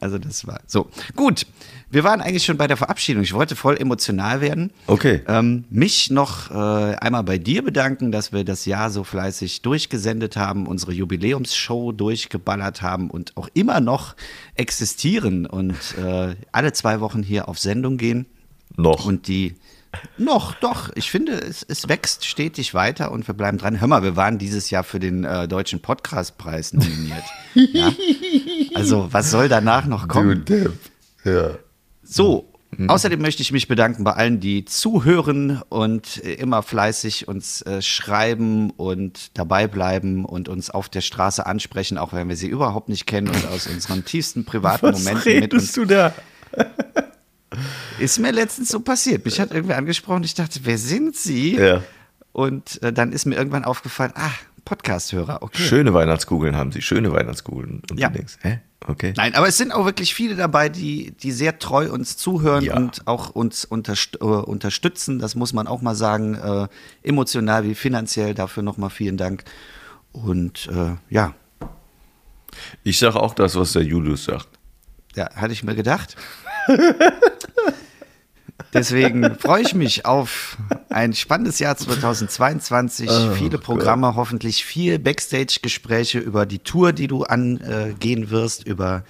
[0.00, 0.88] also das war so.
[1.16, 1.46] Gut,
[1.88, 3.22] wir waren eigentlich schon bei der Verabschiedung.
[3.22, 4.72] Ich wollte voll emotional werden.
[4.86, 5.22] Okay.
[5.28, 6.54] Ähm, mich noch äh,
[6.96, 12.82] einmal bei dir bedanken, dass wir das Jahr so fleißig durchgesendet haben, unsere Jubiläumsshow durchgeballert
[12.82, 14.16] haben und auch immer noch
[14.56, 18.26] existieren und äh, alle zwei Wochen hier auf Sendung gehen.
[18.76, 19.06] Noch.
[19.06, 19.54] Und die
[20.18, 23.80] noch, doch, ich finde, es, es wächst stetig weiter und wir bleiben dran.
[23.80, 27.24] Hör mal, wir waren dieses Jahr für den äh, Deutschen Podcastpreis nominiert.
[27.54, 27.92] ja?
[28.74, 30.44] Also, was soll danach noch kommen?
[30.44, 30.78] Du Depp.
[31.24, 31.58] Ja.
[32.06, 32.48] So,
[32.86, 37.82] außerdem möchte ich mich bedanken bei allen, die zuhören und äh, immer fleißig uns äh,
[37.82, 42.88] schreiben und dabei bleiben und uns auf der Straße ansprechen, auch wenn wir sie überhaupt
[42.88, 45.72] nicht kennen und aus unseren tiefsten privaten Momenten mit uns.
[45.72, 46.14] du da?
[47.98, 49.24] Ist mir letztens so passiert.
[49.24, 51.56] Mich hat irgendwer angesprochen, ich dachte, wer sind Sie?
[51.56, 51.82] Ja.
[52.32, 54.30] Und äh, dann ist mir irgendwann aufgefallen, ah,
[54.66, 55.62] Podcast-Hörer, okay.
[55.62, 57.80] Schöne Weihnachtskugeln haben sie, schöne Weihnachtskugeln.
[57.90, 58.08] Und Ja.
[58.08, 58.60] du denkst, hä?
[58.86, 59.14] Okay.
[59.16, 62.76] Nein, aber es sind auch wirklich viele dabei, die, die sehr treu uns zuhören Ja.
[62.76, 65.18] und auch uns unterst äh, unterstützen.
[65.18, 66.68] Das muss man auch mal sagen, äh,
[67.02, 68.34] emotional wie finanziell.
[68.34, 69.44] Dafür nochmal vielen Dank.
[70.12, 71.34] Und äh, ja,
[72.84, 74.48] Ich sage auch das, was der Julius sagt.
[75.14, 76.16] ja, hatte ich mir gedacht.
[78.76, 80.58] Deswegen freue ich mich auf
[80.90, 83.10] ein spannendes Jahr 2022.
[83.34, 89.02] Viele Programme, hoffentlich viel Backstage-Gespräche über die Tour, die du angehen wirst, über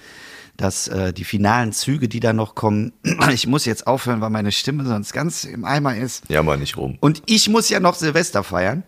[0.55, 2.93] das, äh, die finalen Züge, die da noch kommen.
[3.31, 6.23] Ich muss jetzt aufhören, weil meine Stimme sonst ganz im Eimer ist.
[6.29, 6.97] Ja, mal nicht rum.
[7.01, 8.83] Und ich muss ja noch Silvester feiern.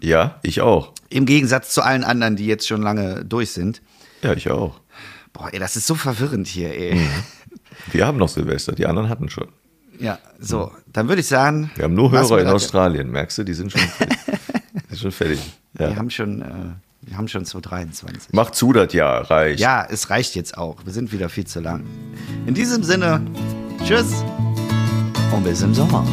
[0.00, 0.92] Ja, ich auch.
[1.10, 3.82] Im Gegensatz zu allen anderen, die jetzt schon lange durch sind.
[4.22, 4.80] Ja, ich auch.
[5.32, 6.98] Boah, ey, das ist so verwirrend hier, ey.
[7.92, 9.48] Wir haben noch Silvester, die anderen hatten schon.
[10.00, 10.70] Ja, so.
[10.92, 11.70] Dann würde ich sagen.
[11.76, 13.44] Wir haben nur Hörer wir in Australien, merkst du?
[13.44, 13.80] Die sind schon,
[14.88, 15.40] sind schon fertig.
[15.72, 15.96] Wir Ja.
[15.96, 16.46] haben schon, äh,
[17.02, 18.32] wir haben schon 2023.
[18.32, 19.60] Mach zu, das Jahr, reicht.
[19.60, 20.76] Ja, es reicht jetzt auch.
[20.84, 21.84] Wir sind wieder viel zu lang.
[22.46, 23.20] In diesem Sinne,
[23.84, 24.24] tschüss
[25.32, 26.04] und bis im Sommer.